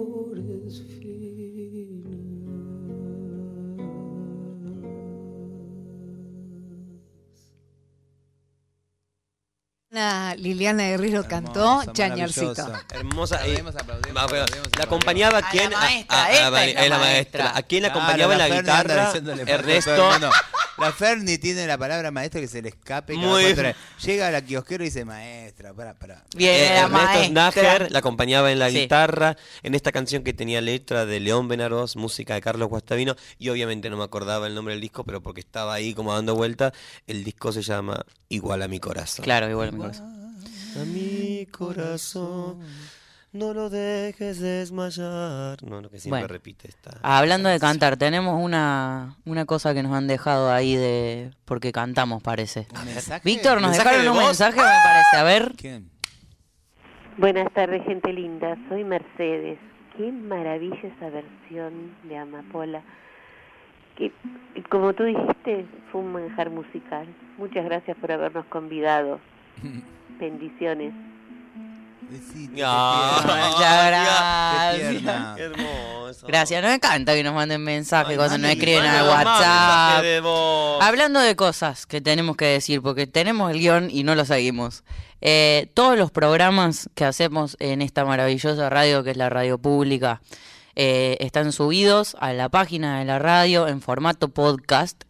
Flores 0.06 0.44
La 9.90 10.34
Liliana 10.34 10.82
Guerrero 10.88 11.22
cantó 11.28 11.84
Chañarcito. 11.92 12.66
Hermosa. 12.92 13.36
Aplaudimos, 13.36 13.76
aplaudimos, 13.76 14.16
va, 14.16 14.26
pero, 14.26 14.42
aplaudimos, 14.42 14.68
¿La 14.76 14.84
acompañaba 14.84 15.38
A 15.38 15.40
la 15.40 15.48
quién? 15.50 15.70
maestra, 15.70 16.24
a- 16.24 16.32
la 16.88 16.98
maestra. 16.98 17.56
¿A 17.56 17.62
quién 17.62 17.82
la 17.84 17.92
Claro, 17.92 18.00
acompañaba 18.00 18.32
en 18.32 18.38
la 18.38 18.44
anda 18.46 18.56
guitarra? 18.60 19.12
Ernesto. 19.46 20.20
La 20.76 20.92
Ferni 20.92 21.38
tiene 21.38 21.66
la 21.68 21.78
palabra 21.78 22.10
maestra 22.10 22.40
que 22.40 22.48
se 22.48 22.60
le 22.60 22.70
escape. 22.70 23.14
cada 23.14 23.26
Muy 23.26 23.42
cuatro 23.44 23.62
bien. 23.62 23.66
horas. 23.76 23.76
Llega 24.04 24.28
a 24.28 24.30
la 24.32 24.42
kiosquera 24.44 24.82
y 24.82 24.86
dice 24.88 25.04
maestra, 25.04 25.72
para, 25.72 25.94
para. 25.94 26.24
Bien, 26.36 26.52
Eh, 26.54 26.68
la 26.74 26.80
Ernesto 26.82 27.32
maestra. 27.32 27.88
La 27.90 27.98
acompañaba 28.00 28.50
en 28.50 28.58
la 28.58 28.70
Sí. 28.70 28.80
guitarra, 28.80 29.36
en 29.62 29.74
esta 29.76 29.92
canción 29.92 30.24
que 30.24 30.32
tenía 30.32 30.60
letra 30.60 31.06
de 31.06 31.20
León 31.20 31.46
Benaroz, 31.46 31.94
música 31.96 32.34
de 32.34 32.40
Carlos 32.40 32.68
Guastavino, 32.68 33.14
y 33.38 33.50
obviamente 33.50 33.88
no 33.88 33.96
me 33.96 34.04
acordaba 34.04 34.46
el 34.48 34.54
nombre 34.56 34.74
del 34.74 34.80
disco, 34.80 35.04
pero 35.04 35.22
porque 35.22 35.40
estaba 35.40 35.74
ahí 35.74 35.94
como 35.94 36.12
dando 36.12 36.34
vuelta, 36.34 36.72
el 37.06 37.22
disco 37.22 37.52
se 37.52 37.62
llama 37.62 38.04
Igual 38.28 38.62
a 38.62 38.68
mi 38.68 38.80
corazón. 38.80 39.24
Claro, 39.24 39.48
igual 39.48 39.68
a 39.68 39.72
mi 39.72 39.78
corazón. 39.78 40.34
A 40.80 40.84
mi 40.86 41.46
corazón, 41.52 42.58
no 43.34 43.52
lo 43.52 43.68
dejes 43.68 44.40
desmayar. 44.40 45.62
No, 45.62 45.80
lo 45.82 45.90
que 45.90 45.98
siempre 45.98 46.20
Bueno. 46.22 46.28
repite 46.28 46.68
esta. 46.68 46.98
Hablando 47.02 47.48
de 47.50 47.58
cantar, 47.60 47.96
tenemos 47.98 48.40
una, 48.42 49.16
una 49.26 49.44
cosa 49.44 49.74
que 49.74 49.82
nos 49.82 49.92
han 49.92 50.06
dejado 50.06 50.50
ahí 50.52 50.76
de... 50.76 51.30
porque 51.44 51.72
cantamos, 51.72 52.22
parece. 52.22 52.66
Víctor, 53.24 53.60
nos 53.60 53.72
¿Mensaje 53.72 53.88
dejaron 53.98 54.04
de 54.04 54.10
un 54.10 54.16
voz? 54.16 54.24
mensaje, 54.26 54.56
me 54.56 54.62
parece. 54.62 55.16
A 55.16 55.22
ver. 55.24 55.52
¿Quién? 55.56 55.90
Buenas 57.18 57.52
tardes, 57.52 57.84
gente 57.84 58.12
linda. 58.12 58.56
Soy 58.68 58.84
Mercedes. 58.84 59.58
Qué 59.96 60.10
maravilla 60.10 60.76
esa 60.82 61.10
versión 61.10 61.94
de 62.04 62.16
Amapola. 62.16 62.82
Que, 63.96 64.10
como 64.70 64.92
tú 64.94 65.04
dijiste, 65.04 65.66
fue 65.92 66.00
un 66.00 66.12
manjar 66.12 66.50
musical. 66.50 67.06
Muchas 67.38 67.64
gracias 67.64 67.96
por 67.98 68.10
habernos 68.10 68.46
convidado. 68.46 69.20
Bendiciones. 70.18 70.92
Besito, 72.10 72.62
Ah. 72.66 73.20
Muchas 73.50 73.86
gracias. 73.86 74.90
tierna. 74.90 75.34
Qué 75.36 75.42
hermoso. 75.42 76.26
Gracias, 76.26 76.62
nos 76.62 76.72
encanta 76.72 77.14
que 77.14 77.22
nos 77.24 77.34
manden 77.34 77.62
mensajes 77.62 78.10
Ay, 78.10 78.16
cuando 78.16 78.38
nos 78.38 78.50
escriben 78.50 78.84
al 78.84 79.08
WhatsApp. 79.08 80.02
de. 80.02 80.78
Hablando 80.80 81.20
de 81.20 81.36
cosas 81.36 81.86
que 81.86 82.00
tenemos 82.00 82.36
que 82.36 82.46
decir, 82.46 82.82
porque 82.82 83.06
tenemos 83.06 83.50
el 83.50 83.58
guion 83.58 83.88
y 83.90 84.04
no 84.04 84.14
lo 84.14 84.24
seguimos. 84.24 84.84
Eh, 85.20 85.70
todos 85.74 85.96
los 85.98 86.10
programas 86.10 86.88
que 86.94 87.04
hacemos 87.04 87.56
en 87.58 87.82
esta 87.82 88.04
maravillosa 88.04 88.68
radio 88.68 89.02
que 89.02 89.12
es 89.12 89.16
la 89.16 89.30
radio 89.30 89.56
pública 89.58 90.20
eh, 90.76 91.16
están 91.20 91.50
subidos 91.52 92.14
a 92.20 92.32
la 92.34 92.48
página 92.50 92.98
de 92.98 93.04
la 93.06 93.18
radio 93.18 93.66
en 93.68 93.80
formato 93.80 94.28
podcast 94.28 95.04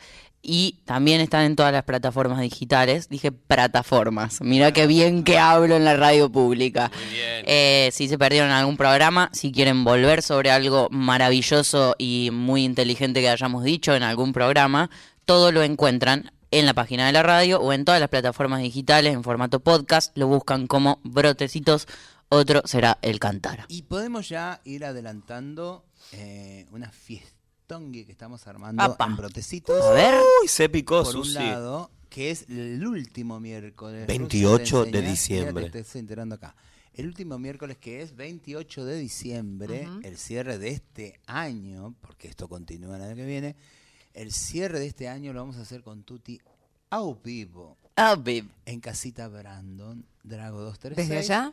y 0.45 0.81
también 0.85 1.21
están 1.21 1.45
en 1.45 1.57
todas 1.57 1.73
las 1.73 1.85
plataformas 1.85 2.41
digitales. 2.41 3.09
Dije 3.09 3.33
plataformas. 3.33 4.41
Mira 4.43 4.73
qué 4.73 4.87
bien 4.87 5.25
que 5.25 5.39
hablo 5.39 5.75
en 5.75 5.85
la 5.85 5.97
radio 5.97 6.31
pública. 6.31 6.91
Muy 6.95 7.15
bien. 7.15 7.45
Eh, 7.47 7.91
si 7.93 8.09
se 8.09 8.19
perdieron 8.19 8.51
algún 8.51 8.77
programa, 8.77 9.31
si 9.33 9.51
quieren 9.51 9.85
volver 9.85 10.23
sobre 10.23 10.51
algo 10.51 10.89
maravilloso 10.91 11.97
y 11.99 12.31
muy 12.33 12.65
inteligente 12.65 13.23
que 13.23 13.31
hayamos 13.31 13.65
dicho 13.65 13.95
en 13.95 14.03
algún 14.03 14.33
programa, 14.33 14.91
todo 15.25 15.51
lo 15.51 15.63
encuentran 15.63 16.31
en 16.51 16.67
la 16.67 16.75
página 16.75 17.07
de 17.07 17.13
la 17.13 17.23
radio 17.23 17.61
o 17.61 17.73
en 17.73 17.85
todas 17.85 18.01
las 18.01 18.11
plataformas 18.11 18.61
digitales 18.61 19.15
en 19.15 19.25
formato 19.25 19.61
podcast. 19.61 20.17
Lo 20.17 20.29
buscan 20.29 20.67
como 20.67 21.01
Brotecitos. 21.03 21.89
Otro 22.29 22.63
será 22.65 22.99
el 23.03 23.19
Cantar. 23.19 23.65
Y 23.69 23.83
podemos 23.83 24.29
ya 24.29 24.61
ir 24.65 24.85
adelantando 24.85 25.85
eh, 26.13 26.67
una 26.71 26.91
fiestongue 27.67 28.05
que 28.05 28.13
estamos 28.13 28.47
armando 28.47 28.83
Apa. 28.83 29.07
en 29.07 29.17
Brotecitos. 29.17 29.83
A 29.83 29.91
ver. 29.93 30.15
Uy, 30.43 30.49
se 30.49 30.69
picó, 30.69 31.03
por 31.03 31.17
un 31.17 31.35
lado, 31.35 31.91
que 32.09 32.31
es 32.31 32.47
el 32.49 32.87
último 32.87 33.41
miércoles. 33.41 34.07
28 34.07 34.59
Rusia 34.85 34.93
te 34.93 35.01
de 35.03 35.09
diciembre. 35.11 35.63
mira, 35.65 35.73
te 35.73 35.79
estoy 35.81 36.01
enterando 36.01 36.35
acá. 36.35 36.55
El 36.93 37.07
último 37.07 37.39
miércoles 37.39 37.77
que 37.79 38.03
es 38.03 38.15
28 38.15 38.85
de 38.85 38.97
diciembre, 38.99 39.89
el 40.05 40.17
cierre 40.17 40.59
de 40.59 40.69
este 40.69 41.21
año, 41.27 41.95
porque 42.01 42.29
esto 42.29 42.49
continúa 42.49 42.97
el 42.97 43.03
año 43.03 43.17
que 43.17 43.27
viene, 43.27 43.57
el 44.13 44.31
cierre 44.33 44.79
de 44.79 44.87
este 44.87 45.09
año 45.09 45.33
lo 45.33 45.41
vamos 45.41 45.57
a 45.57 45.63
hacer 45.63 45.83
con 45.83 46.05
Tuti 46.05 46.41
a 46.91 47.01
vivo 47.25 47.77
Ah, 47.97 48.15
babe. 48.15 48.47
en 48.67 48.79
Casita 48.81 49.27
Brandon, 49.27 50.05
Drago 50.23 50.61
236. 50.61 51.09
¿Desde 51.09 51.19
allá? 51.35 51.53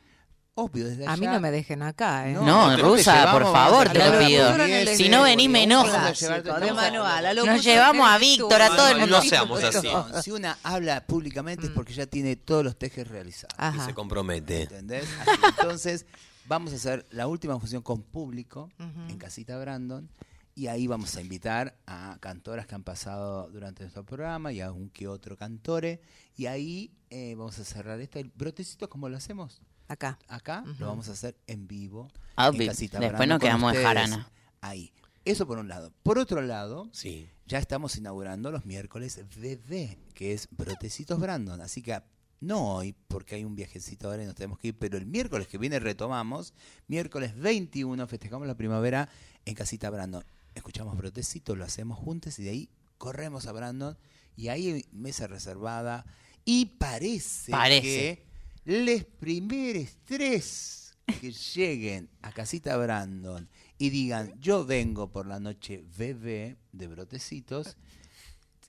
Obvio, 0.54 0.86
desde 0.86 1.04
allá. 1.04 1.14
A 1.14 1.18
mí 1.18 1.26
no 1.28 1.40
me 1.40 1.50
dejen 1.50 1.82
acá, 1.82 2.30
¿eh? 2.30 2.34
No, 2.34 2.44
No, 2.46 2.78
Rusa, 2.78 3.20
llevamos, 3.20 3.42
por 3.42 3.54
favor, 3.54 3.90
te 3.90 4.00
lo 4.00 4.20
pido. 4.20 4.96
Si 4.96 5.08
no 5.08 5.24
venís, 5.24 5.50
me 5.50 5.64
a 5.64 7.34
lo 7.34 7.46
Nos 7.46 7.64
llevamos 7.64 8.10
a. 8.10 8.18
Víctor, 8.18 8.62
a 8.62 8.76
todo 8.76 8.88
el 8.90 8.94
No, 8.96 9.00
mundo. 9.02 9.18
no 9.18 9.24
seamos 9.24 9.64
así. 9.64 9.88
No, 9.88 10.22
si 10.22 10.32
una 10.32 10.58
habla 10.64 11.06
públicamente 11.08 11.68
es 11.68 11.72
porque 11.72 11.94
ya 11.94 12.06
tiene 12.06 12.36
todos 12.36 12.66
los 12.66 12.78
tejes 12.78 13.08
realizados. 13.08 13.56
Y 13.76 13.80
se 13.80 13.94
compromete. 13.94 14.64
¿Entendés? 14.64 15.06
Así, 15.22 15.40
entonces, 15.58 16.06
vamos 16.48 16.74
a 16.74 16.76
hacer 16.76 17.06
la 17.12 17.28
última 17.28 17.58
función 17.58 17.82
con 17.82 18.04
público 18.04 18.70
en 19.08 19.18
Casita 19.18 19.58
Brandon. 19.58 20.10
Y 20.54 20.68
ahí 20.68 20.86
vamos 20.86 21.16
a 21.16 21.22
invitar 21.22 21.78
a 21.88 22.18
cantoras 22.20 22.68
que 22.68 22.76
han 22.76 22.84
pasado 22.84 23.50
durante 23.50 23.84
nuestro 23.84 24.04
programa 24.06 24.52
y 24.52 24.60
a 24.60 24.70
un 24.74 24.90
que 24.90 25.08
otro 25.08 25.38
cantore. 25.38 26.02
Y 26.36 26.48
ahí 26.48 26.92
eh, 27.10 27.36
vamos 27.38 27.58
a 27.58 27.64
cerrar 27.64 28.02
esto. 28.02 28.20
El 28.20 28.30
brotecito, 28.36 28.90
como 28.90 29.08
lo 29.08 29.16
hacemos 29.16 29.62
Acá. 29.92 30.18
acá, 30.28 30.64
lo 30.80 30.88
vamos 30.88 31.10
a 31.10 31.12
hacer 31.14 31.36
en 31.48 31.68
vivo. 31.68 32.10
Ah, 32.36 32.50
en 32.54 32.66
Casita 32.68 32.98
después 33.00 33.18
Brandon 33.18 33.30
nos 33.30 33.40
quedamos 33.40 33.72
de 33.74 33.78
ustedes 33.80 33.88
jarana. 33.88 34.32
Ahí. 34.62 34.94
Eso 35.26 35.46
por 35.46 35.58
un 35.60 35.68
lado. 35.68 35.92
Por 36.04 36.18
otro 36.18 36.42
lado, 36.42 36.90
Sí. 36.94 37.28
ya 37.46 37.60
estamos 37.60 37.96
inaugurando 37.98 38.52
los 38.52 38.66
miércoles 38.66 39.20
BB, 39.36 39.98
que 40.14 40.34
es 40.34 40.48
Brotecitos 40.52 41.20
Brandon. 41.20 41.62
Así 41.62 41.82
que 41.82 42.02
no 42.40 42.76
hoy, 42.76 42.96
porque 43.08 43.36
hay 43.36 43.44
un 43.44 43.56
viajecito 43.56 44.10
ahora 44.10 44.24
y 44.24 44.26
nos 44.26 44.34
tenemos 44.36 44.58
que 44.58 44.70
ir, 44.70 44.78
pero 44.80 44.98
el 44.98 45.06
miércoles 45.06 45.48
que 45.48 45.58
viene 45.60 45.80
retomamos. 45.80 46.54
Miércoles 46.88 47.36
21 47.38 48.08
festejamos 48.08 48.48
la 48.48 48.56
primavera 48.56 49.10
en 49.46 49.54
Casita 49.54 49.90
Brandon. 49.90 50.24
Escuchamos 50.56 50.98
Brotecito, 50.98 51.56
lo 51.56 51.66
hacemos 51.66 52.00
juntos 52.00 52.40
y 52.40 52.44
de 52.44 52.50
ahí 52.50 52.70
corremos 52.98 53.46
a 53.46 53.52
Brandon 53.52 53.98
y 54.36 54.48
ahí 54.48 54.72
hay 54.72 54.86
mesa 54.92 55.28
reservada. 55.28 56.06
Y 56.46 56.66
parece, 56.66 57.52
Parece. 57.52 57.82
que 57.82 58.26
les 58.66 59.04
primeros 59.04 59.98
tres 60.06 60.94
que 61.20 61.32
lleguen 61.32 62.10
a 62.22 62.32
Casita 62.32 62.78
Brandon 62.78 63.50
y 63.78 63.90
digan, 63.90 64.40
yo 64.40 64.66
vengo 64.66 65.12
por 65.12 65.26
la 65.26 65.40
noche 65.40 65.84
bebé 65.98 66.58
de 66.72 66.88
brotecitos. 66.88 67.78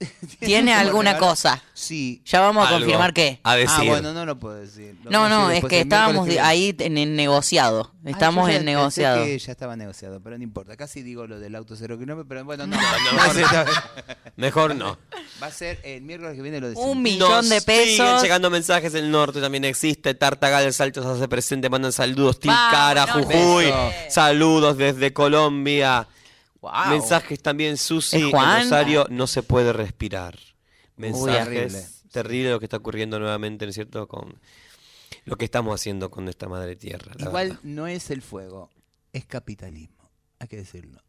¿Tiene 0.41 0.73
alguna 0.75 1.13
regalo- 1.13 1.29
cosa? 1.29 1.63
Sí. 1.75 2.23
Ya 2.25 2.41
vamos 2.41 2.65
a 2.65 2.69
Algo 2.69 2.81
confirmar 2.81 3.13
qué. 3.13 3.41
A 3.43 3.57
decir. 3.57 3.71
Ah, 3.79 3.85
bueno, 3.85 4.13
no 4.13 4.25
lo 4.27 4.39
puedo 4.39 4.55
decir. 4.57 4.97
Lo 5.05 5.11
No, 5.11 5.29
no, 5.29 5.49
decir 5.49 5.65
es 5.65 5.71
que 5.71 5.81
estábamos 5.81 6.27
que 6.27 6.35
de- 6.35 6.41
ahí 6.41 6.75
en 6.79 6.99
el 6.99 7.17
negociado. 7.17 7.93
Ah, 8.05 8.11
Estamos 8.11 8.49
en 8.49 8.57
pensé 8.57 8.65
negociado. 8.65 9.25
que 9.25 9.39
ya 9.39 9.53
estaba 9.53 9.77
negociado, 9.77 10.21
pero 10.23 10.37
no 10.37 10.45
importa. 10.45 10.77
Casi 10.77 11.03
digo 11.03 11.27
lo 11.27 11.39
del 11.39 11.55
auto 11.55 11.77
cero 11.77 11.99
kilómetros, 11.99 12.27
pero 12.29 12.45
bueno, 12.45 12.67
no. 12.67 12.77
No, 12.77 12.83
no, 12.83 13.65
mejor, 14.37 14.75
no. 14.75 14.99
Va 15.43 15.47
a 15.49 15.51
ser 15.51 15.79
el 15.85 16.03
miércoles 16.03 16.35
que 16.37 16.43
viene 16.43 16.61
lo 16.61 16.69
decimos. 16.69 16.91
Un 16.91 17.03
millón 17.03 17.31
Nos 17.31 17.49
de 17.49 17.61
Siguen 17.61 17.97
pesos. 17.99 18.23
llegando 18.23 18.51
mensajes 18.51 18.93
del 18.93 19.11
norte, 19.11 19.41
también 19.41 19.65
existe. 19.65 20.15
Tartagal 20.15 20.65
del 20.65 20.73
Salto 20.73 21.03
se 21.03 21.09
hace 21.09 21.29
presente, 21.29 21.69
mandan 21.69 21.93
saludos. 21.93 22.39
Tilcara. 22.41 23.07
Jujuy. 23.13 23.67
Beso. 23.67 23.91
Saludos 24.09 24.77
desde 24.77 25.13
Colombia. 25.13 26.07
Wow. 26.63 26.91
Mensajes 26.91 27.43
también, 27.43 27.77
Susi. 27.77 28.17
¿Es 28.17 28.23
En? 28.23 28.33
Rosario 28.33 29.07
no 29.11 29.27
se 29.27 29.43
puede 29.43 29.73
respirar. 29.73 30.39
Uy, 30.97 31.11
Mensajes. 31.11 31.49
terrible. 31.49 31.87
terrible 32.13 32.51
lo 32.51 32.59
que 32.61 32.67
está 32.67 32.77
ocurriendo 32.77 33.19
nuevamente, 33.19 33.67
¿no 33.67 33.71
es 33.71 33.75
cierto? 33.75 34.07
Con 34.07 34.39
lo 35.25 35.37
que 35.37 35.45
estamos 35.45 35.75
haciendo 35.75 36.11
con 36.11 36.25
nuestra 36.25 36.49
madre 36.49 36.77
tierra. 36.77 37.13
Igual 37.19 37.49
verdad. 37.49 37.61
no 37.65 37.87
es 37.89 38.11
el 38.11 38.23
fuego, 38.23 38.71
es 39.13 39.27
capitalismo. 39.27 40.11
Hay 40.39 40.49
que 40.49 40.57
decirlo. 40.57 41.03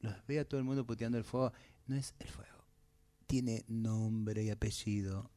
Los 0.00 0.14
ve 0.26 0.40
a 0.40 0.44
todo 0.44 0.58
el 0.58 0.64
mundo 0.64 0.84
puteando 0.86 1.18
el 1.18 1.24
fuego. 1.24 1.52
No 1.86 1.96
es 1.96 2.14
el 2.18 2.28
fuego. 2.28 2.64
Tiene 3.26 3.64
nombre 3.68 4.42
y 4.42 4.50
apellido 4.50 5.30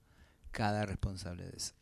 cada 0.52 0.86
responsable 0.86 1.44
de 1.44 1.58
eso. 1.58 1.74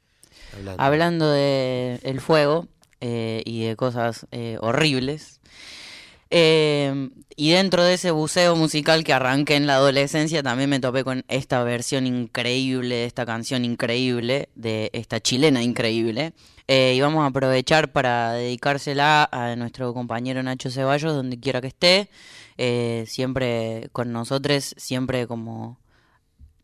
Hablando. 0.54 0.84
Hablando 0.84 1.32
de 1.32 2.00
el 2.04 2.20
fuego 2.20 2.68
eh, 3.00 3.44
y 3.46 3.66
de 3.66 3.76
cosas 3.76 4.26
eh, 4.32 4.58
horribles. 4.62 5.40
Eh, 6.30 7.10
y 7.36 7.52
dentro 7.52 7.84
de 7.84 7.96
ese 7.96 8.12
buceo 8.12 8.56
musical 8.56 9.04
que 9.04 9.14
arranqué 9.14 9.56
en 9.56 9.68
la 9.68 9.76
adolescencia, 9.76 10.42
también 10.42 10.70
me 10.70 10.80
topé 10.80 11.04
con 11.04 11.26
esta 11.28 11.64
versión 11.64 12.08
increíble, 12.08 13.06
esta 13.06 13.26
canción 13.26 13.66
increíble, 13.66 14.50
de 14.56 14.90
esta 14.94 15.20
chilena 15.20 15.62
increíble. 15.62 16.34
Eh, 16.68 16.96
y 16.96 17.02
vamos 17.02 17.24
a 17.24 17.28
aprovechar 17.28 17.92
para 17.92 18.34
dedicársela 18.34 19.30
a 19.32 19.56
nuestro 19.56 19.94
compañero 19.94 20.42
Nacho 20.42 20.72
Ceballos, 20.72 21.14
donde 21.14 21.40
quiera 21.40 21.62
que 21.62 21.68
esté. 21.68 22.10
Eh, 22.58 23.04
siempre 23.08 23.90
con 23.92 24.14
nosotros, 24.14 24.74
siempre 24.78 25.28
como 25.28 25.78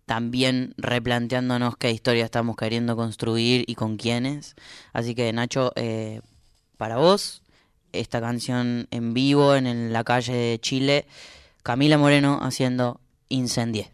también 0.05 0.73
replanteándonos 0.77 1.77
qué 1.77 1.91
historia 1.91 2.25
estamos 2.25 2.55
queriendo 2.55 2.95
construir 2.95 3.65
y 3.67 3.75
con 3.75 3.97
quiénes. 3.97 4.55
Así 4.93 5.15
que 5.15 5.31
Nacho, 5.33 5.71
eh, 5.75 6.21
para 6.77 6.97
vos, 6.97 7.40
esta 7.93 8.21
canción 8.21 8.87
en 8.91 9.13
vivo 9.13 9.55
en 9.55 9.93
la 9.93 10.03
calle 10.03 10.33
de 10.33 10.59
Chile, 10.59 11.05
Camila 11.63 11.97
Moreno 11.97 12.39
haciendo 12.41 12.99
Incendié. 13.29 13.91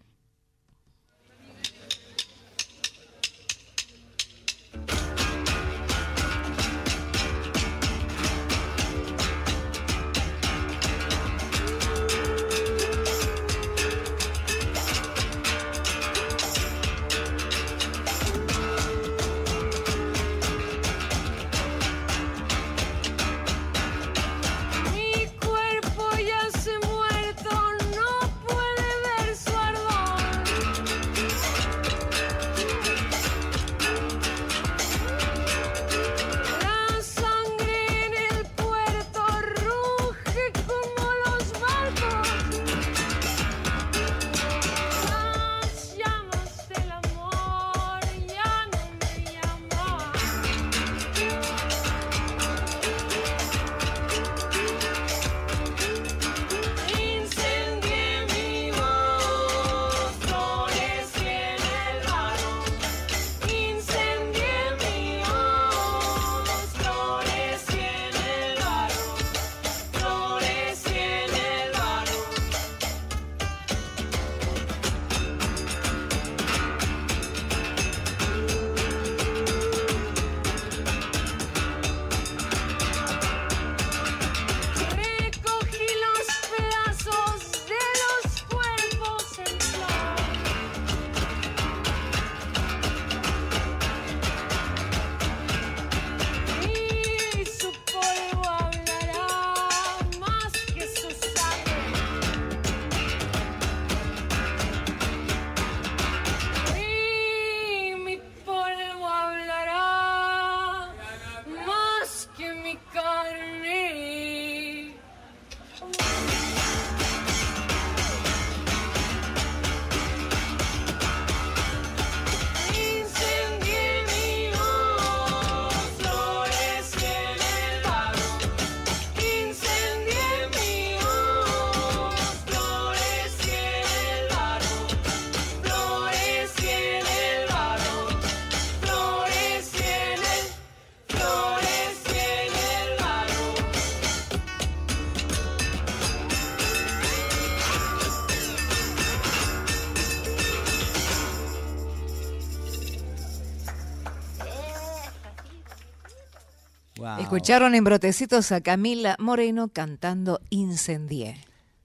Escucharon 157.28 157.75
en 157.75 157.84
brotecitos 157.84 158.53
a 158.53 158.61
Camila 158.61 159.17
Moreno 159.19 159.67
cantando 159.67 160.39
Incendié. 160.49 161.36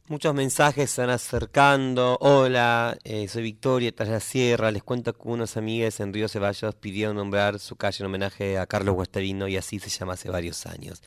Muchos 0.07 0.33
mensajes 0.37 0.97
van 0.97 1.11
acercando. 1.11 2.17
Hola, 2.21 2.97
eh, 3.03 3.27
soy 3.27 3.43
Victoria, 3.43 3.91
tras 3.91 4.09
la 4.09 4.21
sierra. 4.21 4.71
Les 4.71 4.85
cuento 4.85 5.13
que 5.13 5.21
unos 5.25 5.57
amigues 5.57 5.99
en 5.99 6.13
Río 6.13 6.29
Ceballos 6.29 6.77
pidieron 6.77 7.17
nombrar 7.17 7.59
su 7.59 7.75
calle 7.75 7.97
en 8.05 8.07
homenaje 8.07 8.57
a 8.57 8.67
Carlos 8.67 8.95
Guastavino 8.95 9.49
y 9.49 9.57
así 9.57 9.81
se 9.81 9.91
llama 9.91 10.13
hace 10.13 10.31
varios 10.31 10.65
años. 10.65 11.03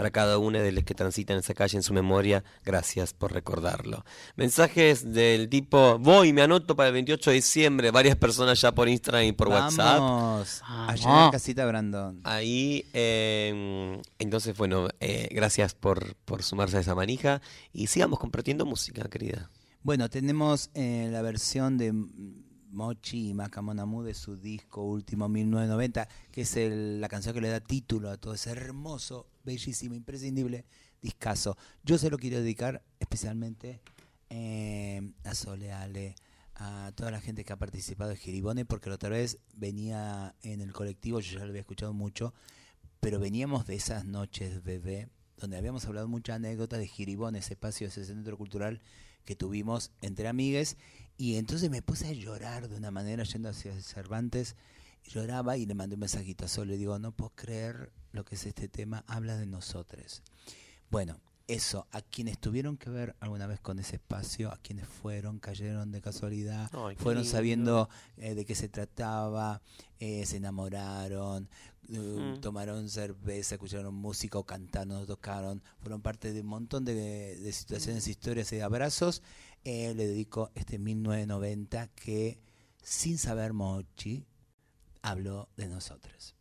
Para 0.00 0.10
cada 0.12 0.38
uno 0.38 0.58
de 0.58 0.72
los 0.72 0.82
que 0.82 0.94
transitan 0.94 1.36
esa 1.36 1.52
calle 1.52 1.76
en 1.76 1.82
su 1.82 1.92
memoria, 1.92 2.42
gracias 2.64 3.12
por 3.12 3.34
recordarlo. 3.34 4.02
Mensajes 4.34 5.12
del 5.12 5.50
tipo, 5.50 5.98
voy, 5.98 6.32
me 6.32 6.40
anoto 6.40 6.74
para 6.74 6.86
el 6.86 6.94
28 6.94 7.28
de 7.28 7.36
diciembre. 7.36 7.90
Varias 7.90 8.16
personas 8.16 8.58
ya 8.58 8.72
por 8.72 8.88
Instagram 8.88 9.24
y 9.24 9.32
por 9.32 9.48
WhatsApp. 9.48 9.98
Vamos. 10.00 10.62
Allá 10.64 11.10
en 11.10 11.24
la 11.26 11.30
casita 11.30 11.66
Brandon. 11.66 12.18
Ahí, 12.24 12.86
eh, 12.94 14.00
entonces, 14.18 14.56
bueno, 14.56 14.88
eh, 15.00 15.28
gracias 15.32 15.74
por, 15.74 16.14
por 16.24 16.42
sumarse 16.44 16.78
a 16.78 16.80
esa 16.80 16.94
manija 16.94 17.42
y 17.74 17.88
sigamos 17.88 18.18
compartiendo 18.18 18.64
música, 18.64 19.06
querida. 19.10 19.50
Bueno, 19.82 20.08
tenemos 20.08 20.70
eh, 20.72 21.10
la 21.12 21.20
versión 21.20 21.76
de 21.76 21.92
Mochi 22.70 23.28
y 23.30 23.34
Macamonamu 23.34 24.02
de 24.02 24.14
su 24.14 24.36
disco 24.36 24.82
último 24.84 25.28
1990, 25.28 26.08
que 26.30 26.42
es 26.42 26.56
el- 26.56 27.00
la 27.00 27.08
canción 27.08 27.34
que 27.34 27.40
le 27.40 27.48
da 27.48 27.60
título 27.60 28.10
a 28.10 28.16
todo 28.16 28.34
ese 28.34 28.50
hermoso, 28.50 29.26
bellísimo, 29.44 29.94
imprescindible 29.94 30.64
discazo. 31.02 31.56
Yo 31.84 31.98
se 31.98 32.10
lo 32.10 32.18
quiero 32.18 32.38
dedicar 32.40 32.82
especialmente 32.98 33.80
eh, 34.32 35.12
a 35.24 35.34
Sole 35.34 35.72
Ale, 35.72 36.14
a 36.54 36.92
toda 36.94 37.10
la 37.10 37.20
gente 37.20 37.44
que 37.44 37.52
ha 37.52 37.56
participado 37.56 38.10
de 38.10 38.16
Giribone, 38.16 38.64
porque 38.64 38.88
la 38.88 38.94
otra 38.94 39.08
vez 39.08 39.38
venía 39.54 40.36
en 40.42 40.60
el 40.60 40.72
colectivo, 40.72 41.18
yo 41.20 41.32
ya 41.38 41.44
lo 41.44 41.50
había 41.50 41.62
escuchado 41.62 41.92
mucho, 41.92 42.32
pero 43.00 43.18
veníamos 43.18 43.66
de 43.66 43.74
esas 43.74 44.04
noches 44.04 44.62
bebé, 44.62 45.08
donde 45.36 45.56
habíamos 45.56 45.84
hablado 45.86 46.06
muchas 46.06 46.36
anécdotas 46.36 46.78
de 46.78 46.86
Giribón, 46.86 47.34
ese 47.34 47.54
espacio, 47.54 47.88
ese 47.88 48.04
centro 48.04 48.36
cultural 48.36 48.80
que 49.24 49.34
tuvimos 49.34 49.90
entre 50.00 50.28
amigues, 50.28 50.76
y 51.20 51.36
entonces 51.36 51.68
me 51.70 51.82
puse 51.82 52.08
a 52.08 52.12
llorar 52.12 52.68
de 52.68 52.76
una 52.76 52.90
manera 52.90 53.24
yendo 53.24 53.50
hacia 53.50 53.78
Cervantes, 53.82 54.56
lloraba 55.04 55.56
y 55.58 55.66
le 55.66 55.74
mandé 55.74 55.94
un 55.94 56.00
mensajito 56.00 56.46
a 56.46 56.48
Sol, 56.48 56.68
le 56.68 56.76
digo, 56.78 56.98
no 56.98 57.12
puedo 57.12 57.30
creer 57.34 57.92
lo 58.12 58.24
que 58.24 58.36
es 58.36 58.46
este 58.46 58.68
tema, 58.68 59.04
habla 59.06 59.36
de 59.36 59.44
nosotros. 59.46 60.22
Bueno, 60.90 61.20
eso, 61.46 61.86
a 61.90 62.00
quienes 62.00 62.38
tuvieron 62.38 62.76
que 62.76 62.90
ver 62.90 63.16
alguna 63.20 63.46
vez 63.46 63.60
con 63.60 63.78
ese 63.80 63.96
espacio, 63.96 64.50
a 64.52 64.56
quienes 64.58 64.86
fueron, 64.88 65.40
cayeron 65.40 65.90
de 65.92 66.00
casualidad, 66.00 66.70
Ay, 66.72 66.96
fueron 66.96 67.22
lindo. 67.24 67.36
sabiendo 67.36 67.88
eh, 68.16 68.34
de 68.34 68.44
qué 68.44 68.54
se 68.54 68.68
trataba, 68.68 69.60
eh, 69.98 70.24
se 70.26 70.38
enamoraron, 70.38 71.48
Mm. 71.88 72.38
tomaron 72.40 72.88
cerveza, 72.88 73.56
escucharon 73.56 73.92
música 73.92 74.38
o 74.38 74.44
cantaron 74.44 75.04
tocaron, 75.06 75.60
fueron 75.80 76.00
parte 76.02 76.32
de 76.32 76.40
un 76.42 76.46
montón 76.46 76.84
de, 76.84 76.94
de 76.94 77.52
situaciones, 77.52 78.06
historias 78.06 78.52
y 78.52 78.60
abrazos. 78.60 79.22
Eh, 79.62 79.92
le 79.94 80.06
dedico 80.06 80.50
este 80.54 80.78
1990 80.78 81.88
que, 81.88 82.38
sin 82.82 83.18
saber 83.18 83.52
Mochi, 83.52 84.24
habló 85.02 85.48
de 85.56 85.68
nosotros. 85.68 86.34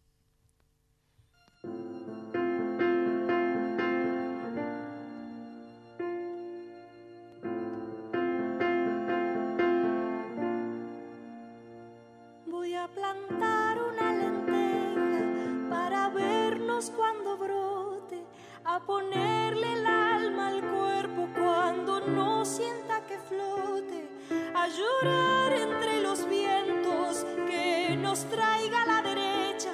Voy 12.47 12.73
a 12.73 12.87
plantar 12.87 13.77
una 13.81 14.13
lenteja 14.13 15.69
para 15.69 16.09
vernos 16.09 16.89
cuando 16.91 17.37
brote, 17.37 18.23
a 18.63 18.79
ponerle 18.85 19.38
no 22.15 22.45
sienta 22.45 23.01
que 23.05 23.17
flote, 23.17 24.09
a 24.55 24.67
llorar 24.67 25.53
entre 25.53 26.01
los 26.01 26.27
vientos 26.27 27.25
que 27.47 27.95
nos 27.97 28.25
traiga 28.25 28.83
a 28.83 28.85
la 28.85 29.01
derecha, 29.01 29.71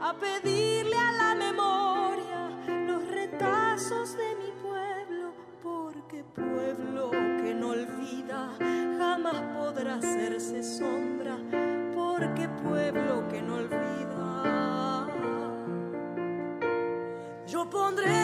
a 0.00 0.14
pedirle 0.14 0.96
a 0.96 1.12
la 1.12 1.34
memoria 1.34 2.50
los 2.86 3.06
retazos 3.08 4.16
de 4.16 4.36
mi 4.36 4.52
pueblo, 4.62 5.32
porque 5.62 6.24
pueblo 6.24 7.10
que 7.10 7.54
no 7.54 7.68
olvida 7.70 8.50
jamás 8.98 9.40
podrá 9.56 9.96
hacerse 9.96 10.62
sombra, 10.62 11.36
porque 11.94 12.48
pueblo 12.48 13.28
que 13.28 13.42
no 13.42 13.56
olvida. 13.56 13.86
Yo 17.46 17.70
pondré 17.70 18.15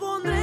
pondré 0.00 0.39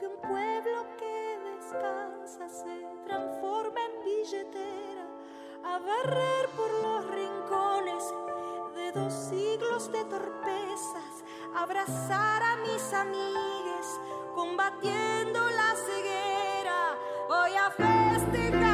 que 0.00 0.06
un 0.06 0.16
pueblo 0.16 0.86
que 0.96 1.38
descansa 1.52 2.48
se 2.48 2.86
transforma 3.04 3.80
en 3.84 4.04
billetera 4.04 5.06
a 5.62 5.78
barrer 5.78 6.48
por 6.56 6.72
los 6.82 7.06
rincones 7.10 8.02
de 8.74 8.92
dos 8.92 9.12
siglos 9.12 9.92
de 9.92 10.02
torpezas, 10.06 11.22
abrazar 11.54 12.42
a 12.42 12.56
mis 12.56 12.94
amigues 12.94 14.00
combatiendo 14.34 15.38
la 15.38 15.74
ceguera. 15.76 16.96
Voy 17.28 17.54
a 17.56 17.70
festejar. 17.70 18.69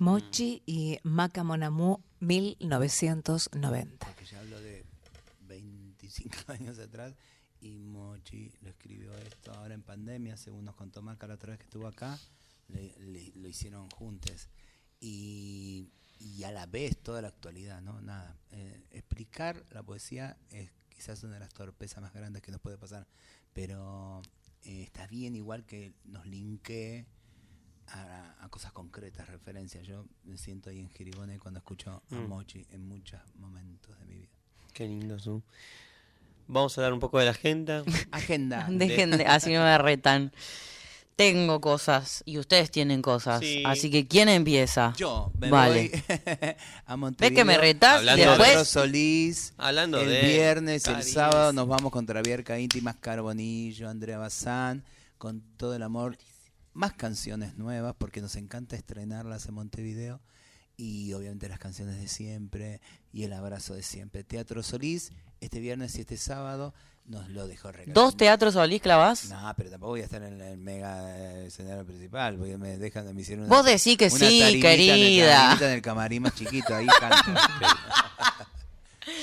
Mochi 0.00 0.62
y 0.66 0.98
Maca 1.02 1.44
Monamú, 1.44 2.02
1990. 2.20 4.06
Porque 4.06 4.24
ya 4.24 4.40
hablo 4.40 4.58
de 4.60 4.84
25 5.42 6.36
años 6.48 6.78
atrás 6.78 7.14
y 7.60 7.76
Mochi 7.78 8.50
lo 8.62 8.70
escribió 8.70 9.12
esto 9.18 9.52
ahora 9.52 9.74
en 9.74 9.82
pandemia, 9.82 10.36
según 10.36 10.64
nos 10.64 10.74
contó 10.74 11.02
Maca 11.02 11.26
la 11.26 11.34
otra 11.34 11.50
vez 11.50 11.58
que 11.58 11.64
estuvo 11.64 11.86
acá, 11.86 12.18
le- 12.68 13.32
lo 13.36 13.46
hicieron 13.48 13.90
juntos. 13.90 14.48
Y, 15.00 15.90
y 16.18 16.44
a 16.44 16.50
la 16.52 16.66
vez 16.66 16.96
toda 16.98 17.20
la 17.22 17.28
actualidad, 17.28 17.80
¿no? 17.82 18.00
Nada. 18.00 18.38
eh, 18.52 18.82
explicar 18.90 19.64
la 19.70 19.82
poesía 19.82 20.36
es 20.50 20.70
quizás 20.88 21.22
una 21.24 21.34
de 21.34 21.40
las 21.40 21.52
torpezas 21.52 22.02
más 22.02 22.12
grandes 22.12 22.42
que 22.42 22.50
nos 22.52 22.60
puede 22.60 22.76
pasar, 22.78 23.06
pero 23.52 24.22
eh, 24.64 24.82
está 24.82 25.06
bien 25.06 25.34
igual 25.36 25.64
que 25.66 25.92
nos 26.04 26.26
linkee 26.26 27.06
a, 27.92 28.36
a 28.44 28.48
cosas 28.48 28.72
concretas, 28.72 29.28
referencias. 29.28 29.86
Yo 29.86 30.04
me 30.24 30.36
siento 30.38 30.70
ahí 30.70 30.78
en 30.80 30.90
Giribone 30.90 31.38
cuando 31.38 31.58
escucho 31.58 31.90
a 32.10 32.14
Mm. 32.14 32.28
Mochi 32.28 32.64
en 32.70 32.86
muchos 32.88 33.20
momentos 33.36 33.98
de 33.98 34.04
mi 34.06 34.14
vida. 34.16 34.28
Qué 34.72 34.86
lindo, 34.86 35.18
Su. 35.18 35.42
Vamos 36.46 36.76
a 36.76 36.80
hablar 36.80 36.92
un 36.94 37.00
poco 37.00 37.18
de 37.18 37.26
la 37.26 37.30
agenda. 37.32 37.84
Agenda. 38.10 38.66
Dejen 38.70 39.10
de, 39.18 39.26
así 39.26 39.52
no 39.52 39.60
me 39.62 39.78
retan. 39.78 40.32
Tengo 41.16 41.60
cosas 41.60 42.22
y 42.24 42.38
ustedes 42.38 42.70
tienen 42.70 43.02
cosas. 43.02 43.40
Sí. 43.40 43.62
Así 43.66 43.90
que, 43.90 44.08
¿quién 44.08 44.30
empieza? 44.30 44.94
Yo 44.96 45.30
me 45.38 45.50
Vale. 45.50 45.90
voy 45.90 46.56
a 46.86 46.96
¿Ves 47.18 47.32
que 47.32 47.44
me 47.44 47.58
retás? 47.58 47.98
Hablando 47.98 48.24
Después, 48.38 48.66
Solís. 48.68 49.52
Hablando 49.58 50.00
el 50.00 50.08
de 50.08 50.22
viernes, 50.22 50.86
el 50.86 50.94
Caribe. 50.94 51.12
sábado 51.12 51.52
nos 51.52 51.68
vamos 51.68 51.92
contra 51.92 52.22
Bierca 52.22 52.58
Íntimas, 52.58 52.96
Carbonillo, 52.96 53.90
Andrea 53.90 54.16
Bazán, 54.16 54.82
con 55.18 55.42
todo 55.58 55.74
el 55.76 55.82
amor. 55.82 56.16
Más 56.72 56.92
canciones 56.92 57.56
nuevas, 57.56 57.94
porque 57.98 58.20
nos 58.20 58.36
encanta 58.36 58.76
estrenarlas 58.76 59.46
en 59.46 59.54
Montevideo. 59.54 60.20
Y 60.76 61.12
obviamente 61.12 61.48
las 61.48 61.58
canciones 61.58 61.98
de 62.00 62.08
siempre 62.08 62.80
y 63.12 63.24
el 63.24 63.32
abrazo 63.34 63.74
de 63.74 63.82
siempre. 63.82 64.24
Teatro 64.24 64.62
Solís, 64.62 65.12
este 65.40 65.60
viernes 65.60 65.94
y 65.96 66.00
este 66.00 66.16
sábado 66.16 66.72
nos 67.04 67.28
lo 67.28 67.46
dejó 67.48 67.70
regalar. 67.72 67.92
¿dos 67.94 68.16
teatros 68.16 68.54
Solís 68.54 68.80
clavás? 68.80 69.28
No, 69.28 69.52
pero 69.58 69.68
tampoco 69.68 69.90
voy 69.90 70.00
a 70.00 70.04
estar 70.04 70.22
en 70.22 70.40
el 70.40 70.56
mega 70.56 71.36
escenario 71.40 71.84
principal, 71.84 72.36
porque 72.36 72.56
me 72.56 72.78
dejan, 72.78 73.14
me 73.14 73.20
hicieron 73.20 73.46
Vos 73.48 73.64
decís 73.66 73.98
que 73.98 74.06
una 74.06 74.18
sí, 74.28 74.38
tarimita 74.40 74.48
en 74.48 74.54
el- 74.54 74.60
querida. 74.62 75.58
en 75.60 75.70
el 75.70 75.82
camarín 75.82 76.22
más 76.22 76.34
chiquito, 76.34 76.74
ahí 76.74 76.86
canto. 76.98 77.30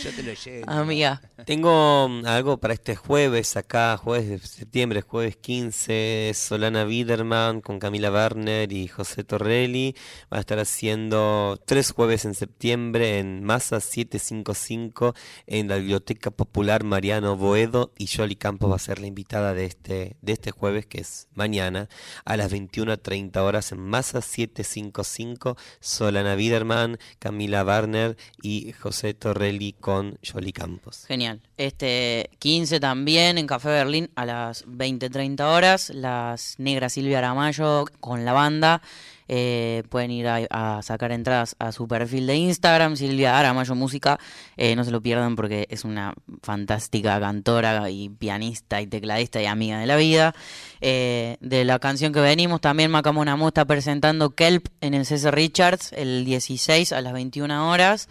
Yo 0.04 0.12
te 0.12 0.24
lo 0.24 0.34
llevo. 0.34 0.70
Amiga. 0.70 1.22
Tengo 1.46 2.08
mm, 2.10 2.26
algo 2.26 2.58
para 2.58 2.74
este 2.74 2.96
jueves 2.96 3.58
acá, 3.58 3.98
jueves 3.98 4.30
de 4.30 4.40
septiembre, 4.40 5.02
jueves 5.02 5.38
15, 5.38 6.32
Solana 6.36 6.84
Biderman 6.84 7.62
con 7.62 7.80
Camila 7.80 8.12
Werner 8.12 8.72
y 8.72 8.88
José 8.88 9.24
Torrelli. 9.24 9.96
Va 10.32 10.38
a 10.38 10.40
estar 10.42 10.60
haciendo 10.60 11.60
tres 11.66 11.92
jueves 11.92 12.26
en 12.26 12.36
septiembre 12.36 13.20
en 13.20 13.44
Masa 13.44 13.80
755 13.80 15.16
en 15.48 15.68
la 15.68 15.78
Biblioteca 15.78 16.32
Popular 16.32 16.84
Mariano 16.84 17.36
Boedo 17.36 17.94
y 17.98 18.06
Yoli 18.06 18.36
Campos 18.36 18.72
va 18.72 18.76
a 18.76 18.80
ser 18.80 19.00
la 19.00 19.08
invitada 19.08 19.54
de 19.54 19.66
este, 19.66 20.18
de 20.22 20.34
este 20.34 20.52
jueves 20.52 20.86
que 20.86 21.02
es 21.02 21.28
mañana 21.34 21.90
a 22.26 22.38
las 22.38 22.52
21.30 22.52 23.38
horas 23.38 23.72
en 23.72 23.80
Masa 23.80 24.22
755 24.22 25.58
Solana 25.80 26.36
Biderman, 26.36 26.98
Camila 27.20 27.64
Werner 27.64 28.18
y 28.42 28.74
José 28.74 29.14
Torrelli 29.14 29.74
con 29.80 30.18
Yoli 30.22 30.52
Campos. 30.52 31.06
Genial. 31.08 31.42
Este 31.58 32.30
15 32.40 32.80
también 32.80 33.38
en 33.38 33.48
Café 33.48 33.70
Berlín 33.70 34.10
a 34.16 34.26
las 34.26 34.66
20-30 34.66 35.42
horas. 35.42 35.90
Las 35.90 36.56
negras 36.58 36.94
Silvia 36.94 37.20
Aramayo 37.20 37.86
con 38.00 38.26
la 38.26 38.34
banda. 38.34 38.82
Eh, 39.30 39.84
pueden 39.90 40.12
ir 40.12 40.28
a, 40.28 40.82
sacar 40.82 41.12
entradas 41.12 41.56
a 41.60 41.72
su 41.72 41.88
perfil 41.88 42.28
de 42.28 42.36
Instagram, 42.36 42.96
Silvia 42.96 43.38
Aramayo 43.38 43.76
Música. 43.76 44.20
Eh, 44.56 44.76
no 44.76 44.84
se 44.84 44.92
lo 44.92 45.02
pierdan 45.02 45.36
porque 45.36 45.68
es 45.70 45.84
una 45.84 46.14
fantástica 46.42 47.20
cantora 47.20 47.90
y 47.90 48.10
pianista 48.10 48.82
y 48.82 48.88
tecladista 48.88 49.42
y 49.42 49.46
amiga 49.46 49.80
de 49.80 49.86
la 49.86 49.96
vida. 49.96 50.34
Eh, 50.82 51.38
de 51.42 51.66
la 51.66 51.80
canción 51.80 52.14
que 52.14 52.20
venimos, 52.22 52.62
también 52.62 52.92
Macamonamo 52.92 53.48
está 53.50 53.66
presentando 53.66 54.32
Kelp 54.32 54.68
en 54.82 54.94
el 54.94 55.06
César 55.06 55.36
Richards 55.36 55.92
el 55.94 56.24
16 56.26 56.94
a 56.94 57.02
las 57.02 57.14
21 57.14 57.70
horas. 57.70 58.08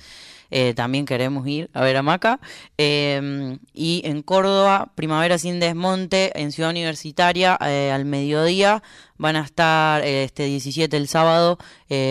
Eh, 0.50 0.74
también 0.74 1.06
queremos 1.06 1.46
ir 1.46 1.70
a 1.72 1.82
ver 1.82 1.96
a 1.96 2.02
Maca. 2.02 2.40
Eh, 2.78 3.58
y 3.74 4.02
en 4.04 4.22
Córdoba, 4.22 4.92
Primavera 4.94 5.38
sin 5.38 5.60
Desmonte, 5.60 6.32
en 6.40 6.52
Ciudad 6.52 6.70
Universitaria, 6.70 7.58
eh, 7.60 7.90
al 7.92 8.04
mediodía, 8.04 8.82
van 9.16 9.36
a 9.36 9.40
estar 9.40 10.02
eh, 10.02 10.24
este 10.24 10.44
17 10.44 10.96
el 10.96 11.08
sábado, 11.08 11.58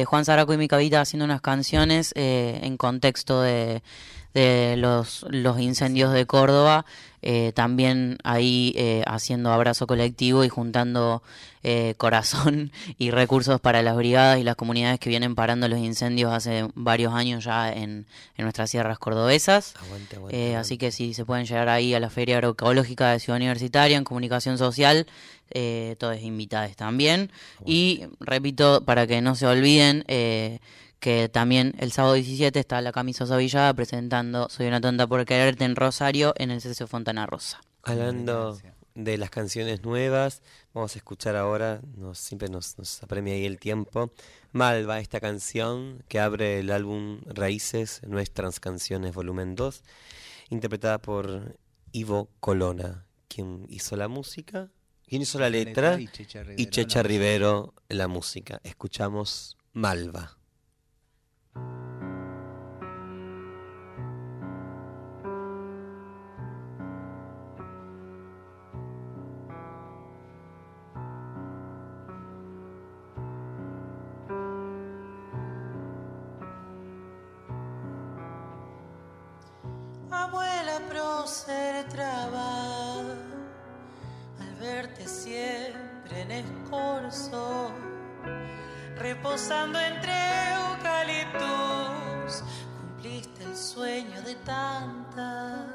Juan 0.05 0.25
Zaraco 0.25 0.53
y 0.53 0.57
Mica 0.57 0.77
Vita 0.77 1.01
haciendo 1.01 1.25
unas 1.25 1.41
canciones 1.41 2.13
en 2.15 2.77
contexto 2.77 3.41
de, 3.41 3.81
de 4.35 4.75
los, 4.77 5.25
los 5.29 5.59
incendios 5.59 6.13
de 6.13 6.27
Córdoba. 6.27 6.85
eh, 7.23 7.53
también 7.55 8.19
ahí 8.23 8.71
eh, 8.75 9.01
haciendo 9.07 9.51
abrazo 9.51 9.87
colectivo 9.87 10.43
y 10.43 10.49
juntando 10.49 11.23
eh, 11.63 11.95
corazón 11.97 12.71
y 12.99 13.09
recursos 13.09 13.59
para 13.59 13.81
las 13.81 13.95
brigadas 13.95 14.37
y 14.39 14.43
las 14.43 14.55
comunidades 14.55 14.99
que 14.99 15.09
vienen 15.09 15.33
parando 15.33 15.67
los 15.67 15.79
incendios 15.79 16.31
hace 16.31 16.67
varios 16.75 17.15
años 17.15 17.43
ya 17.43 17.71
en, 17.73 18.05
en 18.37 18.43
nuestras 18.43 18.69
sierras 18.69 18.99
cordobesas. 18.99 19.73
Aguante, 19.77 20.17
aguante, 20.17 20.37
Eh, 20.37 20.41
aguante. 20.49 20.57
así 20.57 20.77
que 20.77 20.91
si 20.91 21.15
se 21.15 21.25
pueden 21.25 21.45
llegar 21.47 21.69
ahí 21.69 21.95
a 21.95 21.99
la 21.99 22.11
Feria 22.11 22.35
Agroecológica 22.37 23.09
de 23.11 23.19
Ciudad 23.19 23.37
Universitaria 23.37 23.97
en 23.97 24.03
Comunicación 24.03 24.59
Social, 24.59 25.07
eh, 25.49 25.95
todos 25.97 26.19
invitados 26.21 26.75
también. 26.75 27.31
Y 27.65 28.03
repito, 28.19 28.83
para 28.85 29.07
que 29.07 29.21
no 29.21 29.33
se 29.35 29.47
olviden, 29.47 30.03
eh, 30.07 30.59
que 30.99 31.29
también 31.29 31.73
el 31.79 31.91
sábado 31.91 32.13
17 32.15 32.59
está 32.59 32.81
la 32.81 32.91
camisa 32.91 33.25
Savillada 33.25 33.73
presentando 33.73 34.49
Soy 34.49 34.67
una 34.67 34.81
tonta 34.81 35.07
por 35.07 35.25
quererte 35.25 35.65
en 35.65 35.75
Rosario 35.75 36.33
en 36.37 36.51
el 36.51 36.61
CC 36.61 36.87
Fontana 36.87 37.25
Rosa. 37.25 37.61
Hablando 37.83 38.57
de 38.95 39.17
las 39.17 39.29
canciones 39.29 39.83
nuevas, 39.83 40.41
vamos 40.73 40.95
a 40.95 40.99
escuchar 40.99 41.35
ahora, 41.35 41.81
nos, 41.97 42.17
siempre 42.17 42.47
nos, 42.47 42.77
nos 42.77 43.03
apremia 43.03 43.33
ahí 43.33 43.45
el 43.45 43.59
tiempo, 43.59 44.11
Malva, 44.53 44.99
esta 44.99 45.19
canción 45.19 46.03
que 46.07 46.19
abre 46.19 46.59
el 46.59 46.71
álbum 46.71 47.19
Raíces, 47.25 48.01
Nuestras 48.07 48.61
Canciones, 48.61 49.13
volumen 49.13 49.55
2, 49.55 49.83
interpretada 50.49 50.97
por 50.99 51.57
Ivo 51.91 52.29
Colona, 52.39 53.05
quien 53.27 53.65
hizo 53.69 53.97
la 53.97 54.07
música, 54.07 54.71
quien 55.07 55.21
hizo 55.21 55.39
la 55.39 55.49
letra, 55.49 55.99
y 55.99 56.07
Checha 56.07 56.43
Rivero 56.43 56.55
y 56.57 56.63
la 56.63 56.69
Checha 56.69 56.99
música. 56.99 57.03
Rivero 57.03 57.73
la 57.89 58.07
música. 58.07 58.61
Escuchamos 58.63 59.57
Malva. 59.73 60.37
Traba 81.89 82.99
al 84.39 84.55
verte 84.59 85.07
siempre 85.07 86.21
en 86.21 86.31
escorzo, 86.31 87.71
reposando 88.97 89.79
entre 89.79 90.13
eucaliptus, 90.53 92.43
cumpliste 92.79 93.43
el 93.43 93.55
sueño 93.55 94.19
de 94.21 94.35
tantas. 94.35 95.67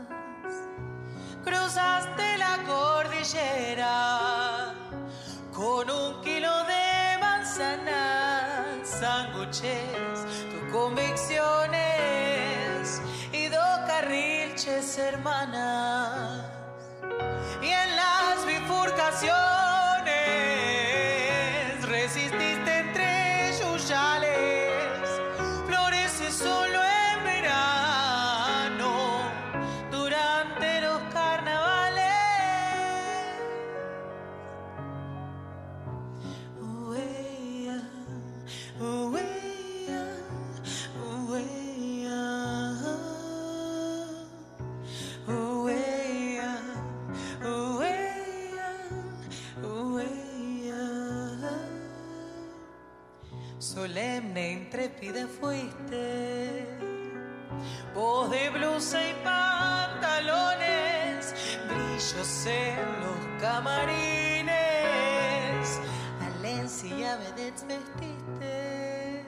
Cruzaste 1.45 2.39
la 2.39 2.59
cordillera 2.67 4.75
con 5.55 5.89
un 5.91 6.21
kilo 6.23 6.65
de 6.65 7.19
manzanas, 7.21 8.89
sándwiches, 8.89 10.27
tus 10.51 10.63
convicciones 10.73 11.81
y 13.33 13.49
dos 13.49 13.79
carrilches 13.87 14.99
hermanas. 14.99 16.00
Bifurcaciones 19.11 19.60
intrépida 55.21 55.29
fuiste, 55.29 56.67
voz 57.95 58.31
de 58.31 58.51
blusa 58.51 58.99
y 59.09 59.15
pantalones, 59.25 60.45
brillos 61.69 62.47
en 62.47 63.01
los 63.01 63.19
camarines, 63.41 64.51
Alencia 66.21 67.17
vedette 67.17 67.65
vestiste, 67.67 69.25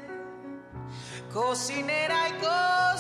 cocinera 1.33 2.29
y 2.29 2.33
costurera, 2.33 2.92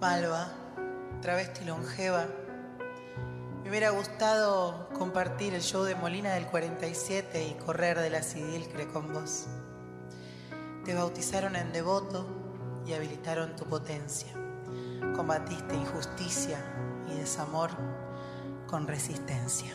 Malva, 0.00 0.46
travesti 1.20 1.64
longeva, 1.64 2.24
me 3.64 3.68
hubiera 3.68 3.90
gustado 3.90 4.88
compartir 4.96 5.54
el 5.54 5.60
show 5.60 5.82
de 5.82 5.96
Molina 5.96 6.34
del 6.34 6.46
47 6.46 7.48
y 7.48 7.54
correr 7.54 7.98
de 7.98 8.08
la 8.08 8.22
Sidilcre 8.22 8.86
con 8.86 9.12
vos. 9.12 9.46
Te 10.84 10.94
bautizaron 10.94 11.56
en 11.56 11.72
devoto 11.72 12.28
y 12.86 12.92
habilitaron 12.92 13.56
tu 13.56 13.64
potencia. 13.64 14.32
Combatiste 15.16 15.74
injusticia 15.74 16.58
y 17.10 17.18
desamor 17.18 17.70
con 18.68 18.86
resistencia. 18.86 19.74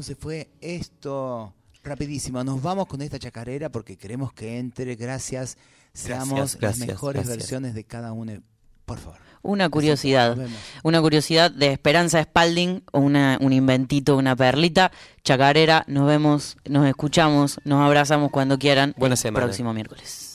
¿Cómo 0.00 0.06
se 0.06 0.14
fue 0.14 0.48
esto? 0.62 1.52
Rapidísimo, 1.84 2.42
nos 2.42 2.62
vamos 2.62 2.86
con 2.86 3.02
esta 3.02 3.18
chacarera 3.18 3.68
porque 3.68 3.98
queremos 3.98 4.32
que 4.32 4.58
entre. 4.58 4.96
Gracias. 4.96 5.58
Seamos 5.92 6.38
las 6.38 6.56
gracias, 6.56 6.88
mejores 6.88 7.24
gracias. 7.24 7.36
versiones 7.36 7.74
de 7.74 7.84
cada 7.84 8.14
uno. 8.14 8.40
Por 8.86 8.96
favor. 8.96 9.18
Una 9.42 9.68
curiosidad, 9.68 10.38
una 10.84 11.02
curiosidad 11.02 11.50
de 11.50 11.72
Esperanza 11.72 12.22
Spalding, 12.22 12.82
una, 12.94 13.36
un 13.42 13.52
inventito, 13.52 14.16
una 14.16 14.34
perlita, 14.34 14.90
chacarera, 15.22 15.84
nos 15.86 16.06
vemos, 16.06 16.56
nos 16.66 16.86
escuchamos, 16.86 17.60
nos 17.64 17.82
abrazamos 17.82 18.30
cuando 18.30 18.58
quieran 18.58 18.94
Buena 18.96 19.16
el 19.16 19.18
semana. 19.18 19.44
próximo 19.44 19.74
miércoles. 19.74 20.29